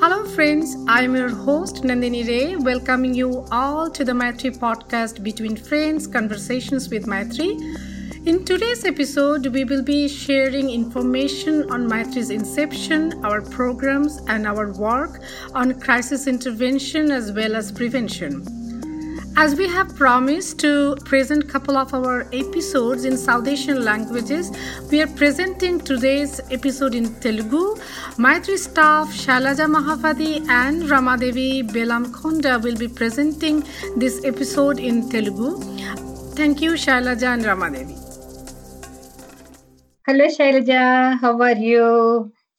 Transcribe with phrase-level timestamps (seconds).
[0.00, 0.76] Hello, friends.
[0.86, 6.88] I'm your host Nandini Ray, welcoming you all to the Maitri podcast between friends, conversations
[6.88, 7.58] with Maitri.
[8.24, 14.72] In today's episode, we will be sharing information on Maitri's inception, our programs, and our
[14.74, 15.20] work
[15.52, 18.57] on crisis intervention as well as prevention.
[19.37, 20.69] As we have promised to
[21.05, 24.51] present couple of our episodes in South Asian languages,
[24.91, 27.63] we are presenting today's episode in Telugu.
[28.17, 33.63] Maitri staff Shalaja Mahapadi and Ramadevi Belamkonda will be presenting
[33.97, 35.51] this episode in Telugu.
[36.35, 37.97] Thank you, Shalaja and Ramadevi.
[40.07, 40.71] Hello Shailaja
[41.21, 41.83] how are you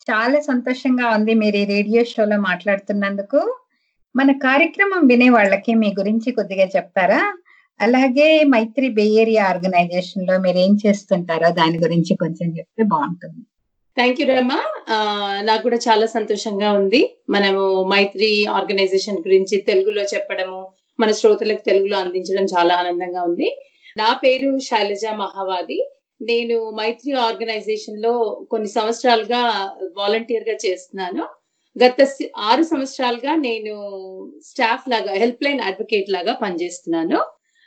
[0.06, 3.40] చాలా సంతోషంగా ఉంది మీరు ఈ radio షోలో మాట్లాడుతున్నందుకు
[4.15, 7.37] మన కార్యక్రమం వినే వాళ్ళకి మీ గురించి కొద్దిగా చెప్తారా?
[7.81, 13.41] అలాగే మైత్రి బేయేరియా ఆర్గనైజేషన్లో మీరు ఏం చేస్తుంటారో దాని గురించి కొంచెం చెప్తే బాగుంటుంది.
[13.97, 14.53] థ్యాంక్ యూ రమ్మ
[15.41, 17.17] నాకు కూడా చాలా సంతోషంగా ఉంది.
[17.29, 20.67] మనము మైత్రి ఆర్గనైజేషన్ గురించి తెలుగులో చెప్పడము
[20.99, 23.49] మన శ్రోతలకు తెలుగులో అందించడం చాలా ఆనందంగా ఉంది.
[23.97, 25.91] నా పేరు శైలజ మహావాది.
[26.21, 28.13] నేను మైత్రి ఆర్గనైజేషన్లో
[28.51, 29.41] కొన్ని సంవత్సరాలుగా
[29.97, 31.25] వాలంటీర్గా చేస్తున్నాను.
[31.75, 31.97] గత
[32.49, 33.73] ఆరు సంవత్సరాలుగా నేను
[34.49, 37.19] స్టాఫ్ లాగా హెల్ప్ లైన్ అడ్వకేట్ లాగా పనిచేస్తున్నాను.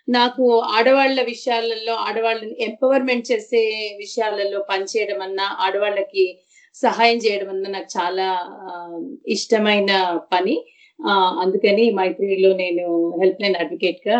[0.08, 0.44] నాకు
[0.76, 3.62] ఆడవాళ్ళ విషయాలలో ఆడవాళ్ళని ఎంపవర్మెంట్ చేసే
[3.98, 6.24] విషయాలలో పనిచేయడం అన్నా ఆడవాళ్ళకి
[6.76, 8.26] సహాయం చేయడం అన్నా నాకు చాలా
[9.36, 9.90] ఇష్టమైన
[10.34, 10.56] పని.
[11.44, 12.86] అందుకని మైత్రిలో నేను
[13.22, 14.18] హెల్ప్ లైన్ అడ్వకేట్గా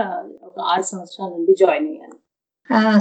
[0.48, 2.16] ఒక ఆరు సంవత్సరాల నుండి జాయిన్ అయ్యాను.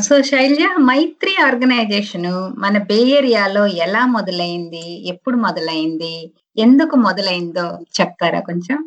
[0.05, 4.85] సో శైలజ మైత్రి ఆర్గనైజేషన్ మన బే ఏరియాలో ఎలా మొదలైంది?
[5.05, 6.13] ఎప్పుడు మొదలైంది?
[6.57, 7.65] ఎందుకు మొదలైందో
[7.97, 8.79] చెప్తారా కొంచెం?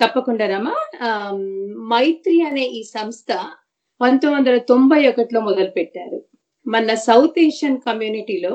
[0.00, 0.74] తప్పకుండా రమా.
[1.92, 3.28] మైత్రి అనే ఈ సంస్థ
[4.00, 6.18] పంతొమ్మిది వందల తొంభై ఒకటిలో మొదలు పెట్టారు
[6.66, 8.54] మన సౌత్ ఏషియన్ కమ్యూనిటీలో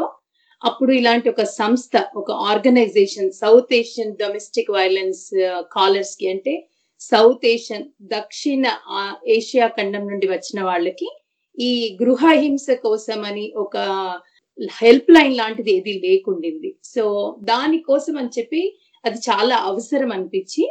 [0.61, 5.23] అప్పుడు ఇలాంటి ఒక సంస్థ ఒక organisation south Asian domestic violence
[5.71, 6.53] కాలర్స్కి అంటే
[7.09, 8.65] సౌత్ ఏషియన్ దక్షిణ
[9.35, 11.09] ఏషియా ఖండం నుండి వచ్చిన వాళ్ళకి
[11.57, 13.77] ఈ గృహ హింస కోసం అని ఒక
[14.81, 16.69] హెల్ప్ లైన్ లాంటిది ఏది లేకుండింది.
[16.93, 17.03] సో
[17.51, 18.61] దానికోసం అని చెప్పి
[19.03, 20.63] అది చాలా అవసరం అనిపించి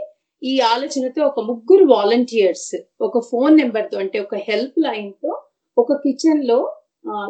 [0.43, 2.71] ఈ ఆలోచనతో ఒక ముగ్గురు వాలంటీర్స్
[3.01, 5.33] ఒక ఫోన్ నెంబర్తో అంటే ఒక హెల్ప్ లైన్తో
[5.77, 6.59] ఒక కిచెన్లో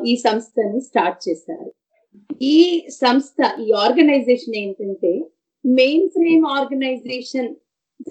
[0.06, 1.71] ఈ సంస్థని స్టార్ట్ చేశారు.
[2.55, 2.59] ఈ
[3.03, 5.12] సంస్థ ఈ ఆర్గనైజేషన్ ఏంటంటే
[5.65, 7.50] మెయిన్ ఫ్రేమ్ ఆర్గనైజేషన్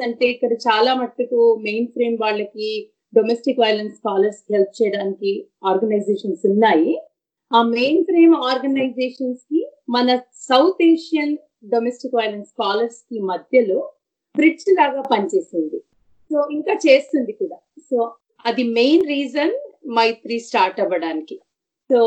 [0.01, 7.01] అంటే ఇక్కడ చాలా మట్టుకు మెయిన్ ఫ్రేమ్ వాళ్ళకి డొమెస్టిక్ వైలెన్స్ స్కాలర్స్ హెల్ప్ చేయడానికి ఆర్గనైజేషన్స్ ఉన్నాయి.
[7.53, 13.91] ఆ మెయిన్ ఫ్రేమ్ ఆర్గనైజేషన్స్కి మన సౌత్ ఏషియన్ డొమెస్టిక్ వైలెన్స్ స్కాలర్స్కి మధ్యలో
[14.37, 15.79] బ్రిడ్జ్ లాగా పనిచేసింది.
[16.31, 17.57] సో ఇంకా చేస్తుంది కూడా.
[17.79, 18.11] సో
[18.45, 19.51] అది మెయిన్ రీజన్
[19.87, 21.39] మైత్రి స్టార్ట్ అవ్వడానికి.
[21.91, 21.99] సో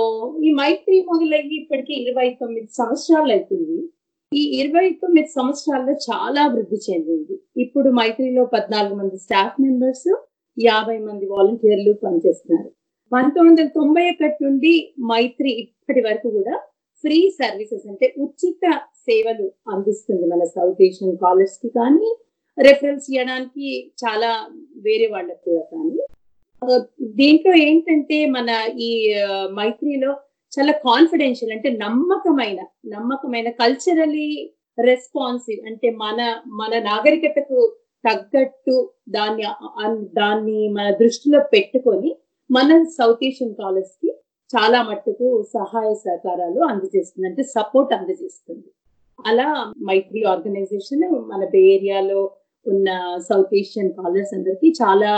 [0.43, 3.89] ఈ మైత్రి మొదలయ్యి ఇప్పటికి ఇరవై తొమ్మిది సంవత్సరాలు అవుతుంది.
[4.33, 7.35] ఈ ఇరవై తొమ్మిది సంవత్సరాల్లో చాలా అభివృద్ధి చెందింది.
[7.57, 10.09] ఇప్పుడు మైత్రిలో పద్నాలుగు మంది స్టాఫ్ మెంబర్స్
[10.57, 12.71] యాభై మంది వాలంటీర్లు పనిచేస్తున్నారు.
[13.13, 14.73] పంతొమ్మిది వందల తొంభై ఒకటి నుండి
[15.11, 16.55] మైత్రి ఇప్పటి వరకు కూడా
[17.05, 18.65] ఫ్రీ సర్వీసెస్ అంటే ఉచిత
[19.07, 22.11] సేవలు అందిస్తుంది మన సౌత్ ఏషియన్ కాలర్స్కి కానీ
[22.59, 23.69] రెఫరెన్స్ ఇవ్వడానికి
[24.03, 24.31] చాలా
[24.79, 25.99] వేరే వాళ్ళకి కూడా కానీ.
[27.21, 28.91] దీంట్లో ఏంటంటే మన ఈ
[29.53, 30.13] మైత్రిలో
[30.53, 34.29] చాలా కాన్ఫిడెన్షియల్ అంటే నమ్మకమైన నమ్మకమైన కల్చరలీ
[34.79, 39.45] రెస్పాన్సివ్ అంటే మన మన నాగరికతకు తగ్గట్టు దాన్ని
[40.13, 42.17] దాన్ని మన దృష్టిలో పెట్టుకొని
[42.51, 44.11] మన సౌత్ ఏషియన్ కాలేజ్కి
[44.55, 48.69] చాలా మట్టుకు సహాయ సహకారాలు అందజేస్తుంది అంటే సపోర్ట్ అందజేస్తుంది.
[49.27, 49.47] అలా
[49.83, 52.21] మైత్రి ఆర్గనైజేషన్ మన బే ఏరియాలో
[52.67, 55.13] ఉన్న సౌత్ ఏషియన్ కాలర్స్ అందరికీ చాలా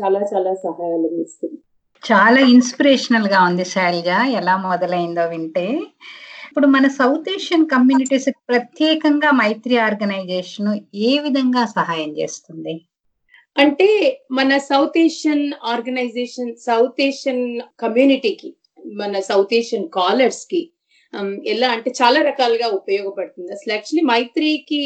[0.00, 1.58] చాలా చాలా సహాయాలు ఇస్తుంది
[2.08, 5.66] చాలా ఇన్స్పిరేషనల్గా ఉంది శైలజ ఎలా మొదలైందో వింటే.
[6.48, 10.70] ఇప్పుడు మన సౌత్ ఏషియన్ కమ్యూనిటీస్ ప్రత్యేకంగా మైత్రి ఆర్గనైజేషన్
[11.08, 12.74] ఏ విధంగా సహాయం చేస్తుంది?
[13.56, 13.88] అంటే
[14.30, 17.44] మన south Asian organisation south Asian
[17.82, 18.50] కమ్యూనిటీకి
[18.96, 20.62] మన సౌత్ ఏషియన్ కాలర్స్కి
[21.12, 23.50] um, ఎలా అంటే చాలా రకాలుగా ఉపయోగపడుతుంది.
[23.56, 24.82] అసలు యాక్చువల్లీ మైత్రికి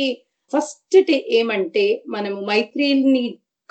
[0.53, 0.99] ఫస్ట్
[1.39, 3.25] ఏమంటే మనము మైత్రిని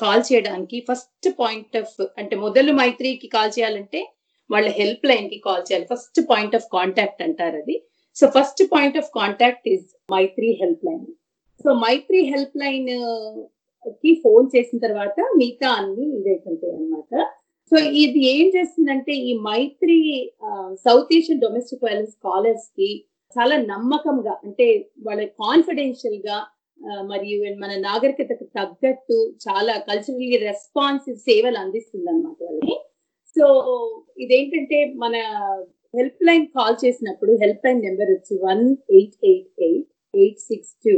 [0.03, 4.01] కాల్ చేయడానికి ఫస్ట్ పాయింట్ ఆఫ్ అంటే మొదలు మైత్రికి కాల్ చేయాలంటే
[4.49, 5.87] వాళ్ళ హెల్ప్ లైన్కి కాల్ చేయాలి.
[5.93, 7.75] ఫస్ట్ పాయింట్ ఆఫ్ కాంటాక్ట్ అంటారు అది.
[8.15, 11.05] So first point of contact is Maitri help line.
[11.65, 17.13] So Maitri help లైన్కి ఫోన్ చేసిన తర్వాత మిగతా అన్ని ఇదైతుంటాయి అనమాట
[17.71, 19.97] సో ఇది ఏం చేస్తుందంటే ఈ Maitri
[20.85, 22.89] south Asian domestic violence స్కాలర్స్కి
[23.35, 24.67] చాలా నమ్మకంగా అంటే
[25.07, 26.37] వాళ్ళ కాన్ఫిడెన్షియల్గా
[27.09, 32.75] మరియు మన నాగరికతకు తగ్గట్టు చాలా కల్చరల్లీ రెస్పాన్సివ్ సేవలు అందిస్తుంది అనమాట వాళ్ళకి.
[33.35, 33.45] సో
[34.17, 35.15] ఇదేంటంటే మన
[35.93, 40.95] హెల్ప్ లైన్ కాల్ చేసినప్పుడు హెల్ప్ లైన్ నెంబర్ వచ్చి one eight eight eight eight six two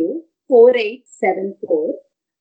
[0.49, 1.91] four eight seven four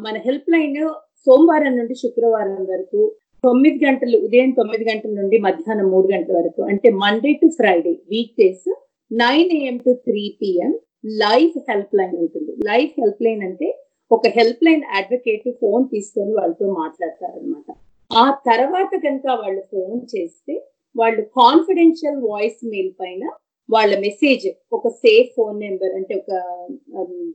[0.01, 0.79] మన హెల్ప్ లైన్
[1.27, 3.01] సోమవారం నుండి శుక్రవారం వరకు
[3.45, 8.35] తొమ్మిది గంటలు ఉదయం తొమ్మిది గంటల నుండి మధ్యాహ్నం మూడు గంటల వరకు అంటే Monday to Friday week
[8.39, 8.69] days
[9.11, 10.73] nine AM to three PM
[11.05, 12.53] life help line ఉంటుంది.
[12.71, 13.69] లైఫ్ హెల్ప్ లైన్ అంటే
[14.11, 17.69] ఒక హెల్ప్ లైన్ అడ్వకేట్ ఫోన్ తీసుకొని వాళ్ళతో మాట్లాడతారనమాట
[18.11, 20.55] ఆ తర్వాత కనుక వాళ్ళు ఫోన్ చేస్తే
[20.95, 23.23] వాళ్ళు కాన్ఫిడెన్షియల్ వాయిస్ మెయిల్ పైన
[23.69, 26.33] వాళ్ళ మెసేజ్ ఒక సేఫ్ ఫోన్ నెంబర్ అంటే ఒక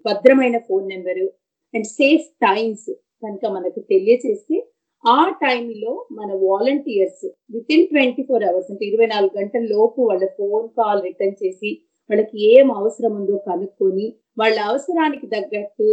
[0.06, 1.28] భద్రమైన phone number
[1.74, 2.90] and safe times
[3.24, 4.58] కనుక మనకు తెలియచేస్తే
[5.04, 7.26] ఆ టైంలో మన volunteers
[7.72, 11.72] within twenty four hours అంటే ఇరవై నాలుగు గంటల లోపు వాళ్ళ ఫోన్ కాల్ రిటర్న్ చేసి
[12.10, 14.08] వాళ్ళకి ఏం అవసరం ఉందో కనుక్కొని
[14.38, 15.88] వాళ్ళ అవసరానికి తగ్గట్టు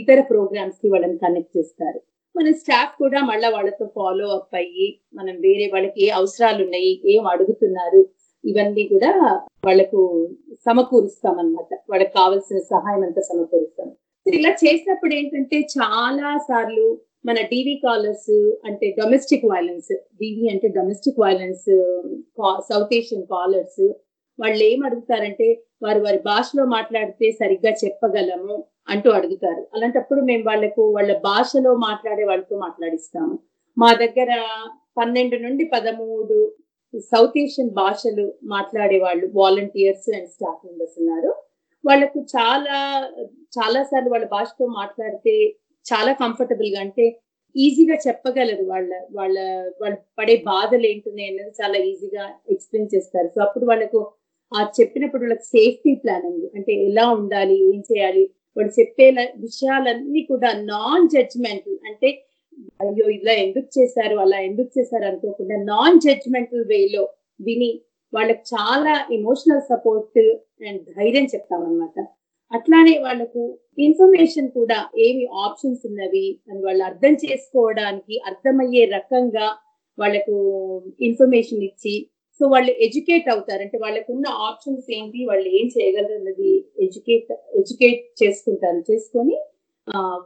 [0.00, 1.98] ఇతర ప్రోగ్రామ్స్కి వాళ్ళని కనెక్ట్ చేస్తారు.
[2.34, 7.24] మన స్టాఫ్ కూడా మళ్ళీ వాళ్ళతో ఫాలో అప్ అయ్యి మనం వేరే వాళ్ళకి ఏ అవసరాలు ఉన్నాయి ఏం
[7.26, 8.00] అడుగుతున్నారు
[8.44, 9.12] ఇవన్నీ కూడా
[9.66, 10.00] వాళ్ళకు
[10.66, 13.88] సమకూరుస్తాం అనమాట వాళ్ళకి కావాల్సిన సహాయం అంతా సమకూరుస్తాం.
[14.26, 16.86] ఇలా చేసినప్పుడు ఏంటంటే చాలా సార్లు
[17.26, 21.68] మన డివి కాలర్స్ అంటే డొమెస్టిక్ వైలెన్స్ డివి అంటే domestic violence
[22.68, 23.82] south Asian callers
[24.38, 25.48] వాళ్ళు ఏం అడుగుతారంటే
[25.82, 28.56] వారు వారి భాషలో మాట్లాడితే సరిగ్గా చెప్పగలము
[28.88, 29.62] అంటూ అడుగుతారు.
[29.74, 33.34] అలాంటప్పుడు మేము వాళ్ళకు వాళ్ళ భాషలో మాట్లాడే వాళ్ళతో మాట్లాడిస్తాము.
[33.76, 34.30] మా దగ్గర
[34.96, 36.38] పన్నెండు నుండి పదమూడు
[37.12, 38.24] సౌత్ ఏషియన్ భాషలు
[38.54, 41.30] మాట్లాడే వాళ్ళు వాలంటీర్స్ అండ్ స్టాఫ్ మెంబర్స్ ఉన్నారు.
[41.84, 42.78] వాళ్ళకు చాలా
[43.56, 45.34] చాలా సార్లు వాళ్ళ భాషతో మాట్లాడితే
[45.86, 47.04] చాలా కంఫర్టబుల్గా అంటే
[47.54, 49.38] ఈజీగా చెప్పగలరు వాళ్ళ వాళ్ళ
[49.82, 52.24] వాళ్ళు పడే బాధలు ఏంటున్నాయి అనేది చాలా ఈజీగా
[52.54, 53.28] ఎక్స్ప్లెయిన్ చేస్తారు.
[53.34, 54.00] సో అప్పుడు వాళ్ళకు
[54.52, 58.24] ఆ చెప్పినప్పుడు వాళ్ళకి సేఫ్టీ ప్లానింగ్ అంటే ఎలా ఉండాలి ఏం చేయాలి?
[58.56, 59.06] వాళ్ళు చెప్పే
[59.38, 62.08] విషయాలన్నీ కూడా నాన్ జడ్జ్మెంటల్ అంటే
[62.80, 67.02] అయ్యో ఇలా ఎందుకు చేశారు అలా ఎందుకు చేశారు అనుకోకుండా నాన్ జడ్జ్మెంటల్ వేలో
[67.40, 67.70] విని
[68.12, 70.18] వాళ్ళకి చాలా ఎమోషనల్ సపోర్ట్
[70.68, 71.96] అండ్ ధైర్యం చెప్తామన్నమాట.
[72.52, 73.42] అట్లానే వాళ్ళకు
[73.78, 79.46] ఇన్ఫర్మేషన్ కూడా ఏమి ఆప్షన్స్ ఉన్నవి అని వాళ్ళు అర్థం చేసుకోవడానికి అర్థమయ్యే రకంగా
[79.98, 80.36] వాళ్ళకు
[81.00, 81.94] ఇన్ఫర్మేషన్ ఇచ్చి
[82.40, 83.60] సో వాళ్ళు ఎడ్యుకేట్ అవుతారు.
[83.66, 85.20] అంటే వాళ్ళకు ఉన్న ఆప్షన్స్ ఏంటి?
[85.30, 86.50] వాళ్ళు ఏం చేయగలరు అన్నది
[86.84, 87.30] ఎడ్యుకేట్
[87.60, 88.80] ఎడ్యుకేట్ చేసుకుంటారు.
[88.90, 89.36] చేసుకొని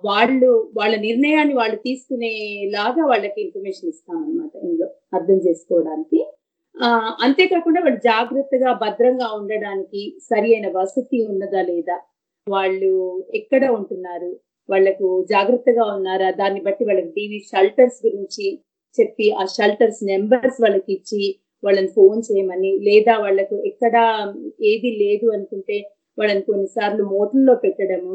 [0.08, 0.48] వాళ్ళు
[0.78, 6.20] వాళ్ళ నిర్ణయాన్ని వాళ్ళు తీసుకునేలాగా వాళ్ళకి ఇన్ఫర్మేషన్ ఇస్తామన్నమాట ఇందులో అర్థం చేసుకోవడానికి.
[7.24, 11.96] అంతేకాకుండా వాళ్ళు జాగ్రత్తగా భద్రంగా ఉండడానికి సరి అయిన వసతి ఉన్నదా లేదా?
[12.46, 12.92] వాళ్ళు
[13.34, 14.30] ఎక్కడ ఉంటున్నారు?
[14.68, 16.28] వాళ్ళకు జాగ్రత్తగా ఉన్నారా?
[16.40, 18.46] దాన్ని బట్టి వాళ్ళకి టీవీ షెల్టర్స్ గురించి
[18.98, 21.22] చెప్పి ఆ షెల్టర్స్ నెంబర్స్ వాళ్ళకి ఇచ్చి
[21.62, 23.96] వాళ్ళని ఫోన్ చేయమని లేదా వాళ్ళకు ఎక్కడ
[24.70, 25.76] ఏది లేదు అనుకుంటే
[26.18, 28.14] వాళ్ళని కొన్నిసార్లు మోటల్లో పెట్టడము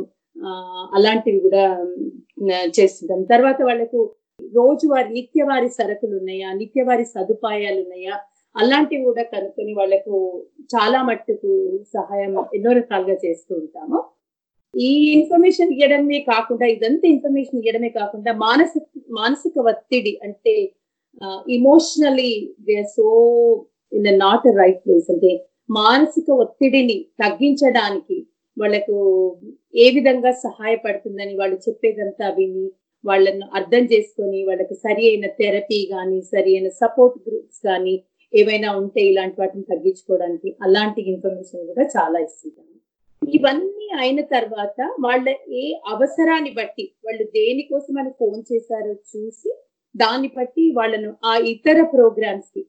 [0.96, 1.64] అలాంటివి కూడా
[2.78, 3.22] చేస్తుంటాం.
[3.24, 4.00] తర్వాత వాళ్ళకు
[4.58, 8.16] రోజువారి నిత్యవారి సరుకులు ఉన్నాయా నిత్యవారి సదుపాయాలు ఉన్నాయా
[8.56, 10.14] అలాంటివి కూడా కనుక్కొని వాళ్ళకు
[10.74, 11.52] చాలా మట్టుకు
[11.96, 13.98] సహాయం ఎన్నో రకాలుగా చేస్తూ ఉంటాము.
[14.74, 18.84] ఈ ఇన్ఫర్మేషన్ ఇవ్వడమే కాకుండా ఇదంతా ఇన్ఫర్మేషన్ ఇవ్వడమే కాకుండా మానసిక
[19.20, 20.54] మానసిక ఒత్తిడి అంటే
[21.48, 22.32] emotionally
[22.68, 23.06] they so
[23.92, 25.32] in not right place అంటే
[25.70, 28.18] మానసిక ఒత్తిడిని తగ్గించడానికి
[28.58, 28.98] వాళ్ళకు
[29.76, 32.66] ఏ విధంగా సహాయపడుతుందని వాళ్ళు చెప్పేదంతా విని
[33.04, 37.96] వాళ్ళను అర్థం చేసుకొని వాళ్ళకి సరి అయిన థెరపీ కానీ సరి అయిన సపోర్ట్ గ్రూప్స్ కానీ
[38.34, 42.74] ఏవైనా ఉంటే ఇలాంటి వాటిని తగ్గించుకోవడానికి అలాంటి ఇన్ఫర్మేషన్ కూడా చాలా ఇస్తుంటాను
[43.22, 49.52] ఇవన్నీ అయిన తర్వాత వాళ్ళ ఏ అవసరాన్ని బట్టి వాళ్ళు దేనికోసం అని ఫోన్ చేశారో చూసి
[49.98, 52.64] దాన్ని బట్టి వాళ్ళను ఆ ఇతర ప్రోగ్రామ్స్కి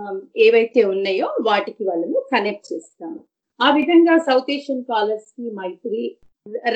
[0.00, 3.20] um, ఏవైతే ఉన్నాయో వాటికి వాళ్ళను కనెక్ట్ చేస్తాము.
[3.60, 6.02] ఆ విధంగా సౌత్ ఏషియన్ కాలర్స్కి మైత్రి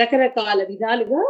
[0.01, 1.23] రకరకాల విధాలుగా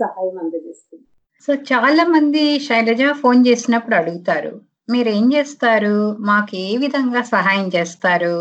[0.00, 1.04] సహాయం అందజేస్తుంది.
[1.48, 4.52] సో చాలా మంది శైలజ ఫోన్ చేసినప్పుడు అడుగుతారు
[4.88, 5.96] మీరు ఏం చేస్తారు?
[6.30, 8.36] మాకు ఏ విధంగా సహాయం చేస్తారు?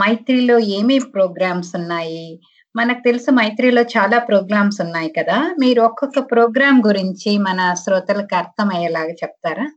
[0.00, 2.24] మైత్రిలో ఏమేమి ప్రోగ్రామ్స్ ఉన్నాయి?
[2.76, 5.56] మనకు తెలుసు మైత్రిలో చాలా ప్రోగ్రామ్స్ ఉన్నాయి కదా.
[5.60, 9.72] మీరు ఒక్కొక్క ప్రోగ్రామ్ గురించి మన శ్రోతలకు అర్థమయ్యేలాగా చెప్తారా?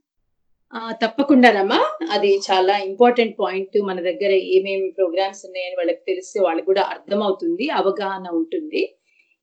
[1.06, 1.98] తప్పకుండానమ్మా.
[2.12, 3.82] అది చాలా ఇంపార్టెంట్ పాయింట్.
[3.82, 8.96] మన దగ్గర ఏమేమి ప్రోగ్రామ్స్ ఉన్నాయని వాళ్ళకి తెలిస్తే వాళ్ళకి కూడా అర్థం అవుతుంది అవగాహన ఉంటుంది.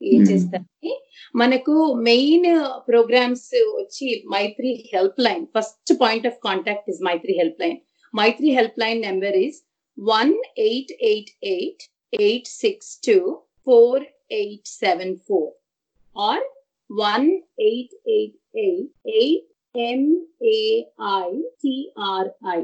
[0.03, 1.01] ఏం చేస్తారని.
[1.35, 5.45] మనకు మెయిన్ ప్రోగ్రామ్స్ వచ్చి Maitri help line.
[5.59, 7.77] First point of contact is Maitri help line.
[8.15, 9.67] Maitri help line number is
[9.99, 13.17] one eight eight eight eight six two
[13.67, 15.51] four eight seven four
[16.15, 16.43] or
[16.89, 17.27] one
[17.61, 19.47] eight eight eight eight
[21.35, 22.59] M A I T R I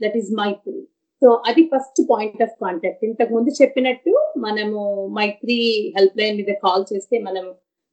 [0.00, 0.80] that is Maitri
[1.22, 4.80] so అది first point of contact ఇంతకు ముందు చెప్పినట్టు మనము
[5.10, 5.58] Maitri
[5.96, 7.44] help line మీద call చేస్తే మనం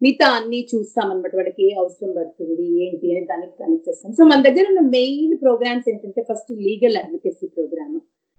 [0.02, 4.12] మిగతా అన్ని చూస్తాం అనమాట ఏ అవసరం పడుతుంది ఏంటి అని దానికి కనెక్ట్ చేస్తాం.
[4.14, 7.96] సో మన దగ్గర ఉన్న మెయిన్ ప్రోగ్రామ్స్ ఏంటంటే first legal advocacy programme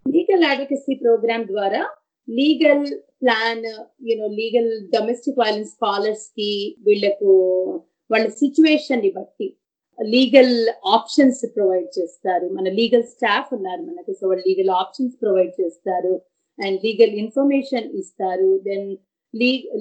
[0.07, 1.83] legal advocacy programme ద్వారా
[2.29, 2.87] legal
[3.23, 3.65] plan
[4.09, 7.33] you know legal domestic violence స్కాలర్స్కి వీళ్ళకు
[8.11, 9.49] వాళ్ళ సిచ్యువేషన్ని బట్టి
[9.99, 10.55] లీగల్
[10.87, 12.47] ఆప్షన్స్ ప్రొవైడ్ చేస్తారు.
[12.49, 16.15] మన లీగల్ స్టాఫ్ ఉన్నారు మనకు సో వాళ్ళు లీగల్ ఆప్షన్స్ ప్రొవైడ్ చేస్తారు
[16.59, 18.59] అండ్ లీగల్ ఇన్ఫర్మేషన్ ఇస్తారు.
[18.59, 18.89] దెన్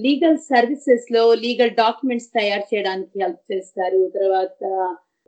[0.05, 4.11] లీగల్ సర్వీసెస్లో లీగల్ డాక్యుమెంట్స్ తయారు చేయడానికి హెల్ప్ చేస్తారు.
[4.15, 4.63] తర్వాత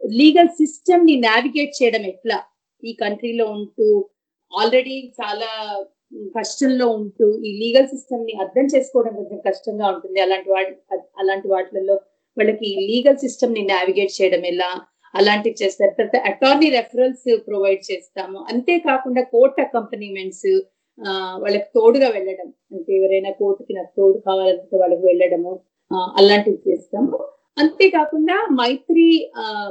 [0.02, 2.40] లీగల్ సిస్టమ్ని నావిగేట్ చేయడం ఎట్లా?
[2.84, 3.88] ఈ కంట్రీలో ఉంటూ
[4.52, 5.50] ఆల్రెడీ చాలా
[6.38, 10.20] కష్టంలో ఉంటూ ఈ లీగల్ సిస్టమ్ని అర్థం చేసుకోవడం కొంచెం కష్టంగా ఉంటుంది.
[10.26, 10.74] అలాంటి వాటి
[11.22, 11.96] అలాంటి వాటిలలో
[12.38, 14.72] వాళ్ళకి లీగల్ సిస్టమ్ని నావిగేట్ చేయడం ఎలా?
[15.20, 15.94] అలాంటివి చేస్తారు.
[15.98, 18.38] తర్వాత అటార్నీ రెఫరల్స్ ప్రొవైడ్ చేస్తాము.
[18.52, 20.52] అంతేకాకుండా కోర్ట్ అకంపనీమెంట్స్
[21.44, 22.48] వాళ్ళకి తోడుగా వెళ్ళడం.
[22.76, 25.54] అంటే ఎవరైనా కోర్టుకి నాకు తోడు కావాలంటే వాళ్ళకి వెళ్ళడము
[26.20, 27.18] అలాంటివి చేస్తాము.
[27.62, 29.08] అంతేకాకుండా Maitri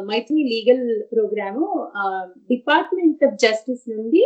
[0.09, 1.67] Maitri legal programme
[2.51, 4.23] department of justice నుండి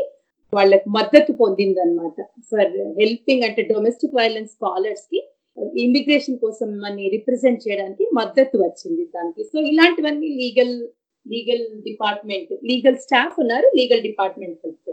[0.56, 2.18] వాళ్ళకి మద్దతు పొందింది అనమాట
[2.50, 5.20] ఫర్ హెల్పింగ్ అంటే డొమెస్టిక్ వైలెన్స్ స్కాలర్స్కి
[5.87, 9.42] ఇమిగ్రేషన్ కోసం మన రిప్రజెంట్ చేయడానికి మద్దతు వచ్చింది దానికి.
[9.44, 10.75] సో ఇలాంటివన్నీ legal
[11.26, 14.90] legal department legal staff ఉన్నారు legal department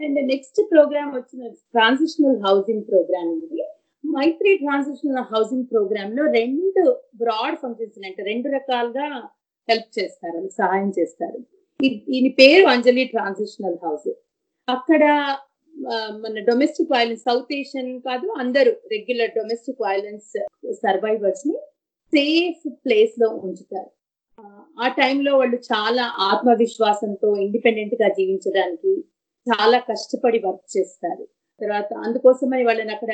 [0.00, 3.62] and next programme వచ్చిన ట్రాన్సిషనల్ హౌసింగ్ ప్రోగ్రామ్ ఉంది
[4.04, 9.06] మైత్రి ట్రాన్సిషనల్ హౌసింగ్ ప్రోగ్రామ్లో రెండు బ్రాడ్ ఫంక్షన్స్ అంటే రెండు రకాలుగా
[9.68, 11.38] హెల్ప్ చేస్తారు సహాయం చేస్తారు.
[12.10, 14.08] దీని పేరు అంజలి ట్రాన్సిషనల్ హౌస్
[14.68, 15.04] అక్కడ
[16.22, 20.32] మన డొమెస్టిక్ వైలెన్స్ సౌత్ ఏషియన్ కాదు అందరూ రెగ్యులర్ డొమెస్టిక్ వైలెన్స్
[20.72, 21.56] సర్వైవర్స్ని
[22.12, 23.90] సేఫ్ ప్లేస్లో ఉంచుతారు.
[24.80, 28.92] ఆ టైంలో వాళ్ళు చాలా ఆత్మవిశ్వాసంతో ఇండిపెండెంట్గా జీవించడానికి
[29.46, 31.24] చాలా కష్టపడి వర్క్ చేస్తారు.
[31.60, 33.12] తర్వాత అందుకోసమని వాళ్ళని అక్కడ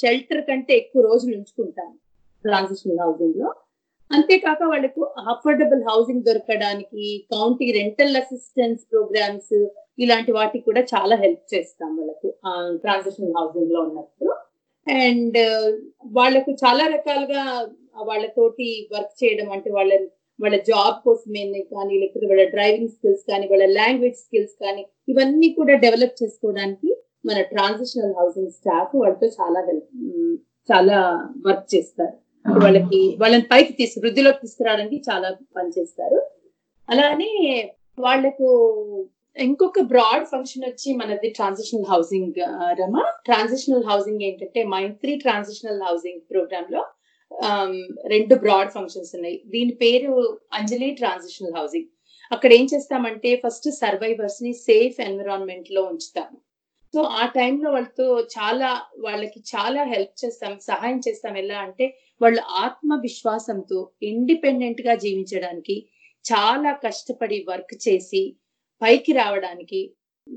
[0.00, 1.94] షెల్టర్ కంటే ఎక్కువ రోజులు ఉంచుకుంటాను
[2.44, 3.48] ట్రాన్సిషనల్ హౌసింగ్లో.
[4.12, 5.02] అంతేకాక వాళ్ళకు
[5.32, 9.54] అఫోర్డబుల్ హౌసింగ్ దొరకడానికి కౌంటీ రెంటల్ అసిస్టెన్స్ ప్రోగ్రామ్స్
[9.98, 12.28] ఇలాంటి వాటికి కూడా చాలా హెల్ప్ చేస్తాం వాళ్ళకు
[12.82, 14.32] ట్రాన్సిషనల్ హౌసింగ్లో ఉన్నప్పుడు.
[14.86, 15.38] అండ్
[16.12, 17.42] వాళ్ళకు చాలా రకాలుగా
[18.02, 19.92] వాళ్ళతోటి వర్క్ చేయడం అంటే వాళ్ళ
[20.38, 21.42] వాళ్ళ జాబ్ కోసమే
[21.72, 26.90] కానీ లేకపోతే వాళ్ళ డ్రైవింగ్ స్కిల్స్ కానీ వాళ్ళ లాంగ్వేజ్ స్కిల్స్ కానీ ఇవన్నీ కూడా డెవలప్ చేసుకోవడానికి
[27.24, 29.90] మన ట్రాన్సిషనల్ హౌసింగ్ స్టాఫ్ వాళ్ళతో చాలా హెల్ప్
[30.68, 30.98] చాలా
[31.46, 32.14] వర్క్ చేస్తారు.
[32.44, 36.20] వాళ్ళకి వాళ్ళని పైకి తీసు వృద్ధిలోకి తీసుకురావడానికి చాలా పనిచేస్తారు
[36.88, 37.32] అలానే
[37.98, 38.48] వాళ్ళకు
[39.36, 42.40] ఇంకొక బ్రాడ్ ఫంక్షన్ వచ్చి మనది transitional housing
[42.80, 42.96] Rama.
[43.24, 46.82] Transitional housing ఏంటంటే మైత్రి ట్రాన్సిషనల్ హౌసింగ్ ప్రోగ్రామ్లో
[48.06, 49.42] రెండు బ్రాడ్ ఫంక్షన్స్ ఉన్నాయి.
[49.46, 51.88] దీని పేరు అంజలి ట్రాన్సిషనల్ హౌసింగ్
[52.32, 56.36] అక్కడ ఏం చేస్తామంటే ఫస్ట్ సర్వైవర్స్ని సేఫ్ ఎన్విరాన్మెంట్లో ఉంచుతాము.
[56.94, 61.34] సో ఆ టైంలో వాళ్ళతో చాలా వాళ్ళకి చాలా హెల్ప్ చేస్తాం సహాయం చేస్తాం.
[61.36, 61.86] ఎలా అంటే
[62.20, 65.76] వాళ్ళు ఆత్మవిశ్వాసంతో ఇండిపెండెంట్గా జీవించడానికి
[66.24, 68.22] చాలా కష్టపడి వర్క్ చేసి
[68.82, 69.80] పైకి రావడానికి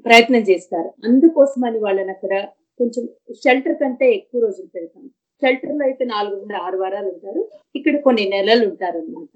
[0.05, 0.89] ప్రయత్నం చేస్తారు.
[1.03, 2.33] అందుకోసమని వాళ్ళని అక్కడ
[2.79, 3.03] కొంచెం
[3.43, 5.03] షెల్టర్ కంటే ఎక్కువ రోజులు పెడతాం.
[5.41, 7.41] షెల్టర్లో అయితే నాలుగు నుండి ఆరు వారాలు ఉంటారు.
[7.75, 9.33] ఇక్కడ కొన్ని నెలలు ఉంటారు అనమాట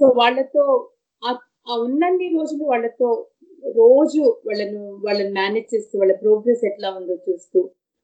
[0.00, 0.64] సో వాళ్ళతో
[1.22, 3.08] ఆ ఉన్నన్ని రోజులు వాళ్ళతో
[3.62, 7.60] రోజు వాళ్ళను వాళ్ళని మేనేజ్ చేస్తూ వాళ్ళ ప్రోగ్రెస్ ఎట్లా ఉందో చూస్తూ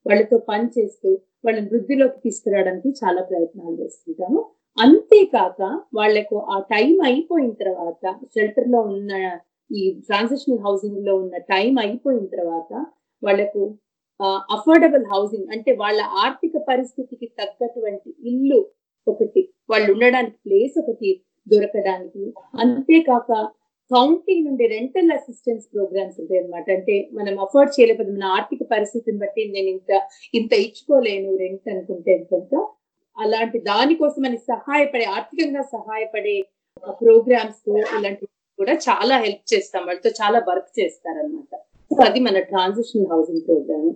[0.07, 1.11] వాళ్ళతో పని చేస్తూ
[1.45, 4.41] వాళ్ళని వృద్ధిలోకి తీసుకురావడానికి చాలా ప్రయత్నాలు చేస్తుంటాము.
[4.77, 5.63] అంతేకాక
[5.95, 9.13] వాళ్ళకు ఆ టైం అయిపోయిన తర్వాత షెల్టర్లో ఉన్న
[9.71, 12.73] ఈ ట్రాన్సిషనల్ హౌసింగ్లో ఉన్న టైం అయిపోయిన తర్వాత
[13.23, 13.63] వాళ్ళకు
[14.51, 18.61] అఫోర్డబుల్ హౌసింగ్ అంటే వాళ్ళ ఆర్థిక పరిస్థితికి తగ్గటువంటి ఇల్లు
[19.07, 21.11] ఒకటి వాళ్ళు ఉండడానికి ప్లేస్ ఒకటి
[21.47, 22.25] దొరకడానికి.
[22.55, 23.33] అంతేకాక
[23.91, 29.43] కౌంటీ నుండి రెంటల్ అసిస్టెన్స్ ప్రోగ్రామ్స్ ఉంటాయి అనమాట అంటే మనం అఫోర్డ్ చేయలేకపోతే మన ఆర్థిక పరిస్థితిని బట్టి
[29.55, 30.01] నేను ఇంత
[30.35, 32.55] ఇంత ఇచ్చుకోలేను రెంట్ అనుకుంటే కనుక
[33.17, 36.37] అలాంటి దానికోసం అని సహాయపడే ఆర్థికంగా సహాయపడే
[37.03, 37.61] ప్రోగ్రామ్స్
[37.99, 39.83] ఇలాంటివి కూడా చాలా హెల్ప్ చేస్తాం.
[39.87, 41.53] వాళ్ళతో చాలా వర్క్ చేస్తారనమాట
[41.91, 43.89] సో అది మన ట్రాన్సిషనల్ హౌసింగ్ ప్రోగ్రామ్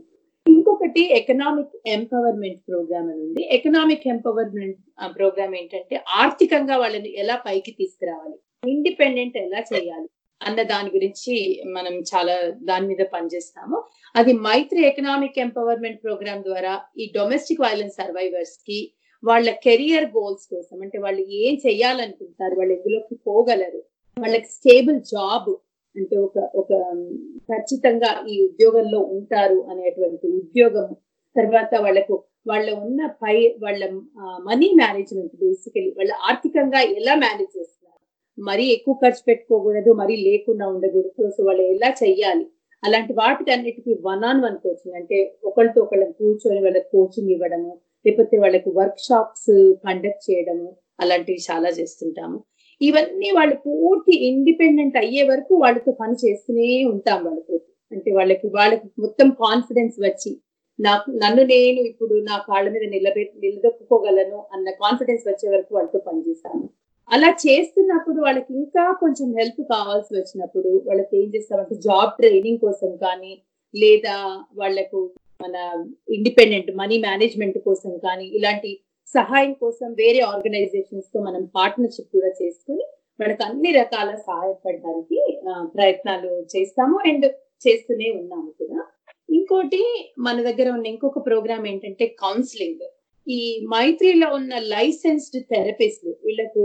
[0.46, 3.42] ఇంకొకటి ఎకనామిక్ ఎంపవర్మెంట్ ప్రోగ్రామ్ అని ఉంది.
[3.56, 4.78] ఎకనామిక్ ఎంపవర్మెంట్
[5.16, 8.38] ప్రోగ్రామ్ ఏంటంటే ఆర్థికంగా వాళ్ళని ఎలా పైకి తీసుకురావాలి?
[8.62, 10.08] ఇండిపెండెంట్ ఎలా చేయాలి
[10.40, 11.34] అన్న దాని గురించి
[11.66, 13.76] మనం చాలా దాని మీద పనిచేస్తాము.
[14.14, 18.78] అది మైత్రి ఎకనామిక్ ఎంపవర్మెంట్ ప్రోగ్రామ్ ద్వారా ఈ డొమెస్టిక్ వైలెన్స్ సర్వైవర్స్కి
[19.22, 23.80] వాళ్ళ కెరియర్ గోల్స్ కోసం అంటే వాళ్ళు ఏం చెయ్యాలనుకుంటారు వాళ్ళు ఎందులోకి పోగలరు
[24.16, 25.50] వాళ్ళకి స్టేబుల్ జాబ్
[25.96, 26.70] అంటే ఒక ఒక
[27.50, 30.88] ఖచ్చితంగా ఈ ఉద్యోగంలో ఉంటారు అనేటువంటి ఉద్యోగం
[31.36, 32.14] తర్వాత వాళ్ళకు
[32.46, 33.82] వాళ్ళ ఉన్న పై వాళ్ళ
[34.46, 37.57] మనీ మేనేజ్మెంట్ బేసికలీ వాళ్ళ ఆర్థికంగా ఎలా మేనేజ్
[38.38, 41.30] మరీ ఎక్కువ ఖర్చు పెట్టుకోకూడదు మరీ లేకుండా ఉండకూడదు.
[41.36, 42.44] సో వాళ్ళు ఎలా చెయ్యాలి?
[42.82, 47.72] అలాంటి వాటికి అన్నిటికీ వన్ ఆన్ వన్ కోచింగ్ అంటే ఒకళ్ళతో ఒకళ్ళని కూర్చొని వాళ్ళకి కోచింగ్ ఇవ్వడము
[48.04, 49.50] లేకపోతే వాళ్ళకి వర్క్ షాప్స్
[49.86, 50.68] కండక్ట్ చేయడము
[51.00, 52.38] అలాంటివి చాలా చేస్తుంటాము.
[52.80, 57.56] ఇవన్నీ వాళ్ళు పూర్తి ఇండిపెండెంట్ అయ్యే వరకు వాళ్ళతో పని చేస్తూనే ఉంటాం వాళ్ళతో
[57.92, 60.30] అంటే వాళ్ళకి వాళ్ళకి మొత్తం కాన్ఫిడెన్స్ వచ్చి
[60.78, 66.66] నాకు నన్ను నేను ఇప్పుడు నా కాళ్ళ మీద నిలబె నిలదొక్కుకోగలను అన్న కాన్ఫిడెన్స్ వచ్చే వరకు వాళ్ళతో పనిచేస్తాను
[67.10, 73.32] అలా చేస్తున్నప్పుడు వాళ్ళకి ఇంకా కొంచెం హెల్ప్ కావాల్సి వచ్చినప్పుడు వాళ్ళకి ఏం చేస్తామంటే జాబ్ ట్రైనింగ్ కోసం కానీ
[73.74, 74.16] లేదా
[74.54, 75.00] వాళ్ళకు
[75.40, 75.56] మన
[76.08, 78.70] ఇండిపెండెంట్ మనీ మేనేజ్మెంట్ కోసం కానీ ఇలాంటి
[79.14, 82.84] సహాయం కోసం వేరే ఆర్గనైజేషన్స్తో మనం పార్ట్నర్షిప్ కూడా చేసుకుని
[83.20, 85.18] వాళ్ళకి అన్ని రకాల సహాయపడడానికి
[85.74, 87.26] ప్రయత్నాలు చేస్తాము అండ్
[87.66, 88.80] చేస్తూనే ఉన్నాము కూడా.
[89.30, 89.80] ఇంకోటి
[90.18, 92.84] మన దగ్గర ఉన్న ఇంకొక ప్రోగ్రామ్ ఏంటంటే కౌన్సిలింగ్
[93.26, 96.64] ఈ మైత్రిలో ఉన్న లైసెన్స్డ్ థెరపిస్ట్లు వీళ్ళకు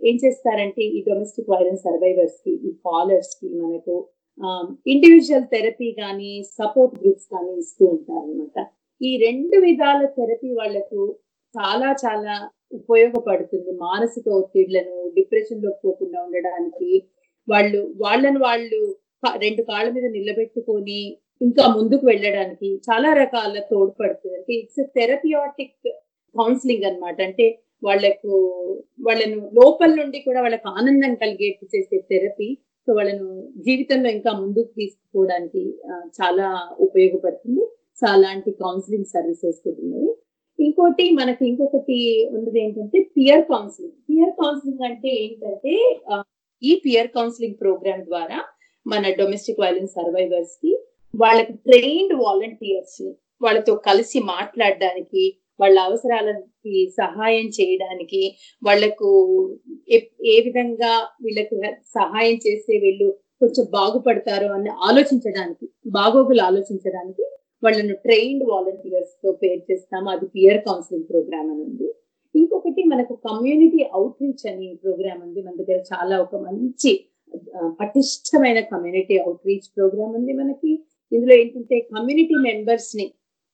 [0.00, 3.94] ఏం చేస్తారంటే ఈ డొమెస్టిక్ వైలెన్స్ సర్వైవర్స్కి ఈ కాలర్స్కి మనకు
[4.86, 8.58] ఇండివిజువల్ థెరపీ కానీ సపోర్ట్ గ్రూప్స్ కానీ ఇస్తూ ఉంటారు అనమాట
[9.00, 11.00] ఈ రెండు విధాల థెరపీ వాళ్ళకు
[11.54, 12.34] చాలా చాలా
[12.78, 13.70] ఉపయోగపడుతుంది.
[13.86, 16.90] మానసిక ఒత్తిళ్ళను డిప్రెషన్లో పోకుండా ఉండడానికి.
[17.48, 18.80] వాళ్ళు వాళ్ళను వాళ్ళు
[19.42, 21.00] రెండు కాళ్ళ మీద నిలబెట్టుకొని
[21.40, 24.34] ఇంకా ముందుకు వెళ్ళడానికి చాలా రకాల తోడ్పడుతుంది.
[24.38, 25.76] అంటే ఇట్స్ థెరపియాటిక్
[26.34, 27.46] కౌన్సిలింగ్ అనమాట అంటే
[27.82, 28.32] వాళ్ళకు
[29.06, 32.48] వాళ్ళను లోపల నుండి కూడా వాళ్ళకు ఆనందం కలిగేట్టు చేసే థెరపీ
[32.88, 33.26] సో వాళ్ళను
[33.66, 35.62] జీవితంలో ఇంకా ముందుకు తీసుకుపోవడానికి
[36.18, 36.46] చాలా
[36.86, 37.62] ఉపయోగపడుతుంది.
[37.98, 40.10] సో అలాంటి కౌన్సిలింగ్ సర్వీసెస్ కూడా ఉన్నాయి.
[40.58, 41.96] ఇంకోటి మనకి ఇంకొకటి
[42.30, 45.72] ఉన్నది ఏంటంటే పియర్ కౌన్సిలింగ్ పియర్ కౌన్సిలింగ్ అంటే ఏంటంటే
[46.62, 48.38] ఈ పియర్ కౌన్సిలింగ్ ప్రోగ్రామ్ ద్వారా
[48.86, 50.72] మన డొమెస్టిక్ వైలెన్స్ సర్వైవర్స్కి
[51.14, 53.02] వాళ్ళకి ట్రైన్డ్ వాలంటీర్స్
[53.40, 55.24] వాళ్ళతో కలిసి మాట్లాడడానికి
[55.60, 58.22] వాళ్ళ అవసరాలకి సహాయం చేయడానికి
[58.62, 59.10] వాళ్ళకు
[60.34, 60.92] ఏ విధంగా
[61.24, 61.56] వీళ్ళకు
[61.98, 63.08] సహాయం చేస్తే వీళ్ళు
[63.42, 65.66] కొంచెం బాగుపడతారు అని ఆలోచించడానికి
[65.98, 67.24] బాగోగులు ఆలోచించడానికి
[67.62, 71.88] వాళ్ళను ట్రైన్డ్ వాలంటీర్స్తో పేరు చేస్తాము అది పియర్ కౌన్సిలింగ్ ప్రోగ్రామ్ అని ఉంది.
[72.34, 75.40] ఇంకొకటి మనకు కమ్యూనిటీ అవుట్ రీచ్ అని ప్రోగ్రామ్ ఉంది.
[75.46, 76.92] మన దగ్గర చాలా ఒక మంచి
[77.80, 80.72] పటిష్టమైన కమ్యూనిటీ అవుట్ రీచ్ ప్రోగ్రామ్ ఉంది మనకి.
[81.12, 83.06] ఇందులో ఏంటంటే కమ్యూనిటీ మెంబర్స్ని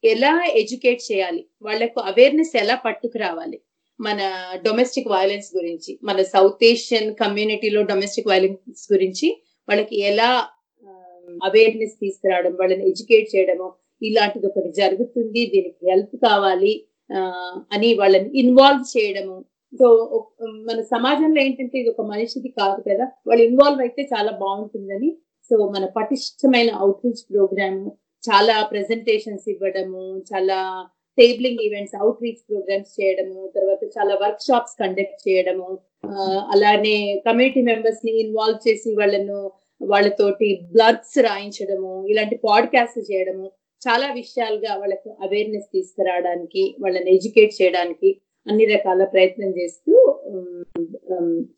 [0.04, 1.42] ఎలా ఎడ్యుకేట్ చేయాలి?
[1.62, 3.58] వాళ్ళకు అవేర్నెస్ ఎలా పట్టుకురావాలి?
[4.00, 4.20] మన
[4.66, 9.28] డొమెస్టిక్ వైలెన్స్ గురించి మన సౌత్ ఏషియన్ కమ్యూనిటీలో డొమెస్టిక్ వైలెన్స్ గురించి
[9.68, 10.30] వాళ్ళకి ఎలా
[10.86, 13.68] um, అవేర్నెస్ తీసుకురావడం వాళ్ళని ఎడ్యుకేట్ చేయడము
[14.02, 16.74] ఇలాంటిది ఒకటి జరుగుతుంది దీనికి హెల్ప్ కావాలి
[17.74, 19.36] అని వాళ్ళని ఇన్వాల్వ్ చేయడము.
[19.72, 19.86] సో
[20.44, 25.10] um, మన సమాజంలో ఏంటంటే ఇది ఒక మనిషిది కాదు కదా వాళ్ళు ఇన్వాల్వ్ అయితే చాలా బాగుంటుందని.
[25.50, 27.80] సో మన పటిష్టమైన అవుట్ రీచ్ ప్రోగ్రామ్
[28.24, 30.58] చాలా ప్రెజెంటేషన్స్ ఇవ్వడము చాలా
[31.18, 35.68] tabling events outreach programmes చేయడము తర్వాత చాలా వర్క్ షాప్స్ కండక్ట్ చేయడము
[36.52, 39.38] అలానే కమ్యూనిటీ మెంబర్స్ని ఇన్వాల్వ్ చేసి వాళ్ళను
[39.80, 43.46] వాళ్ళతోటి బ్లడ్స్ రాయించడము ఇలాంటి పాడ్కాస్ట్ చేయడము
[43.82, 48.10] చాలా విషయాలుగా వాళ్ళకు అవేర్నెస్ తీసుకురావడానికి వాళ్ళని ఎడ్యుకేట్ చేయడానికి
[48.46, 49.94] అన్ని రకాల ప్రయత్నం చేస్తూ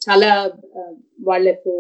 [0.06, 0.30] చాలా
[1.20, 1.74] వాళ్ళకు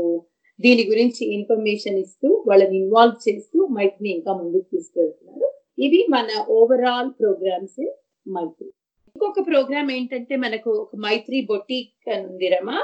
[0.60, 5.48] దీని గురించి ఇన్ఫర్మేషన్ ఇస్తూ వాళ్ళని ఇన్వాల్వ్ చేస్తూ మైత్రిని ఇంకా ముందుకు తీసుకెళ్తున్నారు.
[5.78, 7.82] ఇవి మన ఓవరాల్ ప్రోగ్రామ్స్
[8.26, 8.68] మైత్రి
[9.16, 12.78] ఇంకొక ప్రోగ్రామ్ ఏంటంటే మనకు ఒక మైత్రి బొటీక్ అని ఉంది రమా.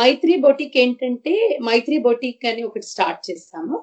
[0.00, 3.76] మైత్రి బొటిక్ ఏంటంటే మైత్రి బొటిక్ అని ఒకటి స్టార్ట్ చేస్తాము.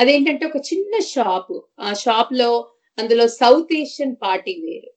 [0.00, 2.50] అదేంటంటే ఒక చిన్న షాప్ ఆ షాప్లో
[2.98, 4.91] అందులో సౌత్ ఏషియన్ పార్టీ వేర్.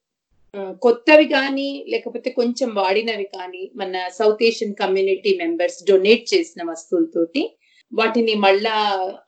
[0.81, 7.43] కొత్తవి కానీ లేకపోతే కొంచెం వాడినవి కానీ మన south Asian community members donate చేసిన వస్తువులతోటి
[7.91, 8.75] వాటిని మళ్ళా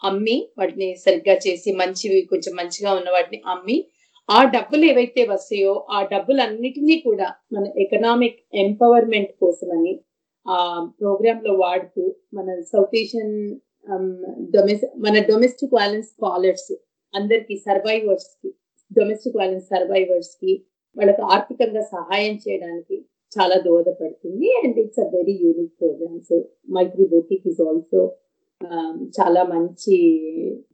[0.03, 3.77] అమ్మి వాటిని సరిగ్గా చేసి మంచివి కొంచెం మంచిగా ఉన్న వాటిని అమ్మి
[4.29, 9.93] ఆ డబ్బులు ఏవైతే వస్తాయో ఆ డబ్బులన్నిటినీ కూడా మన ఎకనామిక్ ఎంపవర్మెంట్ కోసమని
[10.45, 10.57] ఆ
[10.99, 13.35] ప్రోగ్రామ్లో వాడుతూ మన సౌత్ ఏషియన్
[15.05, 16.71] మన డొమెస్టిక్ వైలెన్స్ స్కాలర్స్
[17.13, 18.49] అందరికి సర్వైవర్స్కి
[18.91, 20.53] డొమెస్టిక్ వైలెన్స్ సర్వైవర్స్కి
[20.97, 22.95] వాళ్ళకి ఆర్థికంగా సహాయం చేయడానికి
[23.31, 24.47] చాలా దోహదపడుతుంది.
[24.61, 26.35] And it's a very unique programme so
[26.75, 28.01] Maitri boutique is also
[29.17, 29.97] చాలా మంచి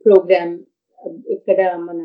[0.05, 0.53] ప్రోగ్రామ్
[1.35, 2.01] ఇక్కడ మన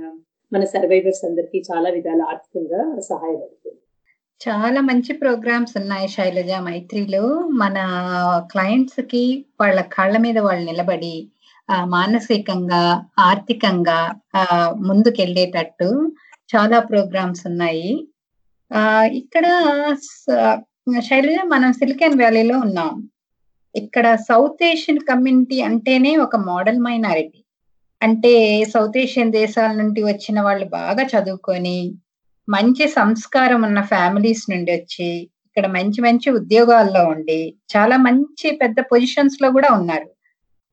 [0.53, 3.81] మన సర్వైవర్స్ అందరికి చాలా విధాల ఆర్థికంగా సహాయపడుతుంది.
[4.41, 7.25] చాలా మంచి ప్రోగ్రామ్స్ ఉన్నాయి శైలజ మైత్రిలో.
[7.63, 7.77] మన
[8.53, 9.25] క్లయింట్స్కి
[9.61, 11.17] వాళ్ళ కాళ్ళ మీద వాళ్ళు నిలబడి
[11.95, 12.83] మానసికంగా
[13.29, 13.99] ఆర్థికంగా
[14.89, 15.91] ముందుకెళ్ళేటట్టు
[16.57, 17.91] చాలా ప్రోగ్రామ్స్ ఉన్నాయి.
[18.71, 18.81] ఆ
[19.21, 19.47] ఇక్కడ
[21.09, 22.93] శైలజ మనం సిలికాన్ వ్యాలీలో ఉన్నాం.
[23.75, 27.41] ఇక్కడ సౌత్ ఏషియన్ కమ్యూనిటీ అంటేనే ఒక మోడల్ మైనారిటీ.
[28.03, 28.33] అంటే
[28.73, 31.79] సౌత్ ఏషియన్ దేశాల నుండి వచ్చిన వాళ్ళు బాగా చదువుకొని
[32.49, 35.09] మంచి సంస్కారం ఉన్న ఫ్యామిలీస్ నుండి వచ్చి
[35.49, 37.41] ఇక్కడ మంచి మంచి ఉద్యోగాల్లో ఉండి
[37.77, 40.09] చాలా మంచి పెద్ద పొజిషన్స్లో కూడా ఉన్నారు.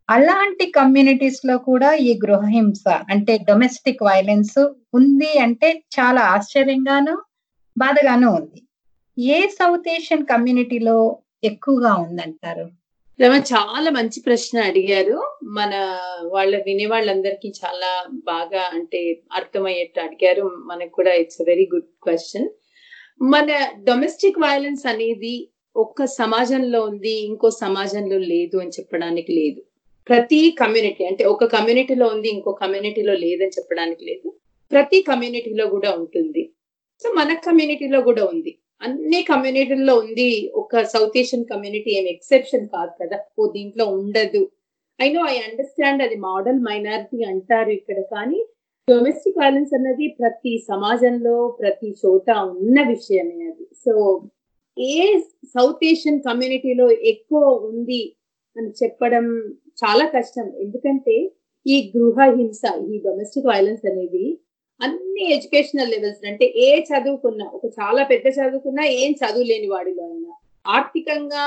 [0.10, 7.18] అలాంటి కమ్యూనిటీస్లో కూడా ఈ గృహహింస అంటే డొమెస్టిక్ వైలెన్స్ ఉంది అంటే చాలా ఆశ్చర్యంగాను
[7.78, 8.62] బాధగాను ఉంది.
[9.20, 12.70] ఏ సౌత్ ఏషియన్ కమ్యూనిటీలో ఎక్కువగా ఉందంటారు?
[13.22, 15.38] చాలా మంచి ప్రశ్న అడిగారు.
[15.44, 20.44] మన వాళ్ళ వినే వాళ్ళందరికీ చాలా బాగా అంటే అర్థమయ్యేట్టు అడిగారు.
[20.44, 22.50] మనకు కూడా ఇట్స్ వెరీ గుడ్ క్వశ్చన్
[23.22, 29.62] మన డొమెస్టిక్ వైలెన్స్ అనేది ఒక్క సమాజంలో ఉంది ఇంకో సమాజంలో లేదు అని చెప్పడానికి లేదు.
[30.08, 34.34] ప్రతి కమ్యూనిటీ అంటే ఒక కమ్యూనిటీలో ఉంది ఇంకో కమ్యూనిటీలో లేదని చెప్పడానికి లేదు.
[34.72, 36.54] ప్రతి కమ్యూనిటీలో కూడా ఉంటుంది.
[37.04, 38.58] సో మన కమ్యూనిటీలో కూడా ఉంది.
[38.82, 40.52] అన్ని కమ్యూనిటీల్లో ఉంది.
[40.56, 43.20] ఒక సౌత్ ఏషియన్ కమ్యూనిటీ ఏం ఎక్సెప్షన్ కాదు కదా.
[43.40, 44.52] ఓ దీంట్లో ఉండదు.
[45.02, 48.46] ఐ నో ఐ అండర్స్టాండ్ అది మోడల్ మైనారిటీ అంటారు ఇక్కడ కానీ
[48.90, 53.66] డొమెస్టిక్ వైలెన్స్ అన్నది ప్రతి సమాజంలో ప్రతి చోట ఉన్న విషయమే అది.
[53.86, 54.24] సో
[54.78, 58.16] ఏ సౌత్ ఏషియన్ కమ్యూనిటీలో ఎక్కువ ఉంది
[58.58, 60.48] అని చెప్పడం చాలా కష్టం.
[60.64, 61.16] ఎందుకంటే
[61.66, 62.62] ఈ గృహ హింస
[62.92, 64.26] ఈ డొమెస్టిక్ వైలెన్స్ అనేది
[64.82, 70.32] అన్ని ఎడ్యుకేషనల్ లెవెల్స్ అంటే ఏ చదువుకున్నా ఒక చాలా పెద్ద చదువుకున్నా ఏం చదువు లేని వాడిలో అయినా.
[70.66, 71.46] ఆర్థికంగా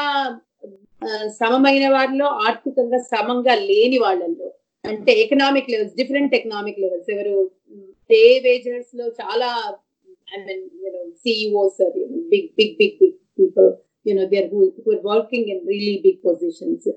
[1.41, 4.49] సమమైన వారిలో ఆర్థికంగా సమంగా లేని వాళ్ళల్లో.
[4.85, 7.35] అంటే economic levels different economic levels ఎవరు
[8.11, 9.49] డే వేజర్స్లో చాలా
[10.29, 11.81] I mean you know CEOs
[12.33, 13.69] big big big big people
[14.07, 14.63] you know there who
[14.95, 16.89] are working in really big positions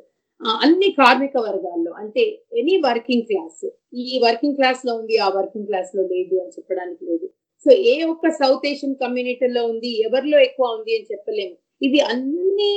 [0.64, 2.24] అన్ని కార్మిక వర్గాల్లో అంటే
[2.60, 3.66] ఎనీ వర్కింగ్ క్లాస్
[4.04, 7.28] ఈ వర్కింగ్ క్లాస్లో ఉంది ఆ వర్కింగ్ క్లాస్లో లేదు అని చెప్పడానికి లేదు.
[7.66, 11.56] సో ఏ ఒక్క సౌత్ ఏషియన్ కమ్యూనిటీలో ఉంది ఎవరిలో ఎక్కువ ఉంది అని చెప్పలేము.
[11.82, 12.72] ఇది అన్ని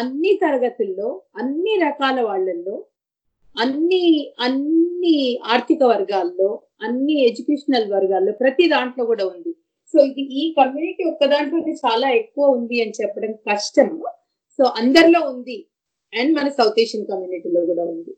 [0.00, 2.76] అన్ని తరగతుల్లో అన్ని రకాల వాళ్ళల్లో
[3.56, 4.04] అన్ని
[4.40, 9.52] అన్ని ఆర్థిక వర్గాల్లో అన్ని ఎడ్యుకేషనల్ వర్గాల్లో ప్రతి దాంట్లో కూడా ఉంది.
[9.94, 13.98] సో ఇది ఈ కమ్యూనిటీ ఒక్క దాంట్లోనే చాలా ఎక్కువ ఉంది అని చెప్పడం కష్టము.
[14.58, 15.58] సో అందరిలో ఉంది.
[16.18, 18.12] అండ్ మన సౌత్ ఏషియన్ కమ్యూనిటీలో కూడా ఉంది.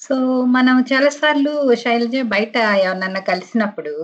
[0.00, 3.94] సో మనం చాలా సార్లు శైలజ బయట ఎవరన్నా కలిసినప్పుడు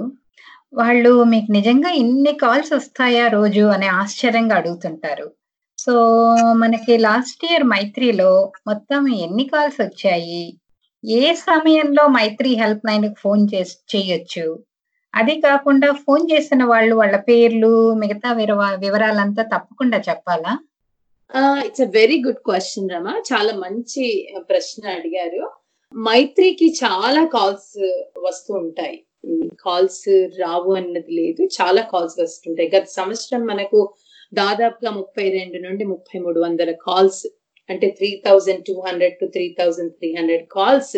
[0.74, 5.30] వాళ్ళు మీకు నిజంగా ఇన్ని కాల్స్ వస్తాయా రోజు అనే ఆశ్చర్యంగా అడుగుతుంటారు.
[5.78, 5.94] సో
[6.52, 10.58] మనకి లాస్ట్ ఇయర్ మైత్రిలో మొత్తం ఎన్ని కాల్స్ వచ్చాయి?
[11.04, 14.58] ఏ సమయంలో మైత్రి హెల్ప్ లైన్ ఫోన్ చేసి చేయొచ్చు?
[15.14, 18.32] అది కాకుండా ఫోన్ చేసిన వాళ్ళు వాళ్ళ పేర్లు మిగతా
[18.74, 20.58] వివరాలంతా తప్పకుండా చెప్పాలా?
[21.66, 24.04] It's a very good question Rama చాలా మంచి
[24.50, 25.42] ప్రశ్న అడిగారు.
[25.94, 27.72] మైత్రికి చాలా కాల్స్
[28.26, 28.96] వస్తూ ఉంటాయి.
[29.66, 30.02] కాల్స్
[30.42, 31.42] రావు అన్నది లేదు.
[31.58, 33.80] చాలా కాల్స్ వస్తుంటాయి గత సంవత్సరం మనకు
[34.32, 37.22] దాదాపుగా ముప్పై రెండు నుండి ముప్పై మూడు వందల కాల్స్
[37.68, 40.96] అంటే three thousand two hundred to three thousand three hundred calls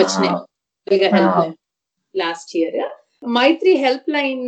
[0.00, 0.34] వచ్చినాయి.
[2.14, 2.78] Last year
[3.36, 4.42] Maitri help line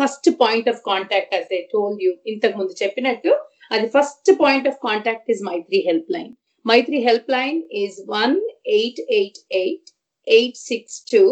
[0.00, 3.32] first point of contact as I told you ఇంతకు ముందు చెప్పినట్టు
[3.70, 6.34] అది first point of contact is Maitri help line
[6.66, 8.36] Maitri help line is one
[8.76, 9.90] eight eight eight
[10.26, 11.22] eight six two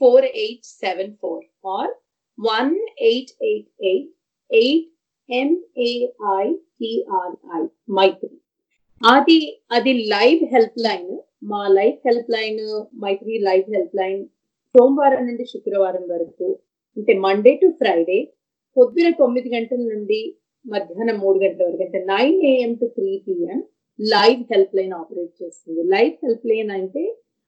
[0.00, 1.92] four eight seven four or
[2.38, 2.72] one
[3.08, 4.10] eight eight eight
[4.50, 4.88] eight
[5.28, 7.62] M A I T R I
[7.92, 8.36] Maitri
[9.02, 11.18] అది అది live help line
[11.50, 14.26] మా live help line Maitri live help line
[14.74, 16.60] సోమవారం నుండి శుక్రవారం వరకు
[16.96, 18.32] అంటే Monday to Friday
[18.76, 20.20] పొద్దున తొమ్మిది గంటల నుండి
[20.68, 21.82] మధ్యాహ్నం మూడు గంటల వరకు.
[21.86, 23.60] అంటే nine AM to three PM
[23.98, 25.82] live help line operate చేస్తుంది.
[25.94, 27.04] లైవ్ హెల్ప్ లైన్ అంటే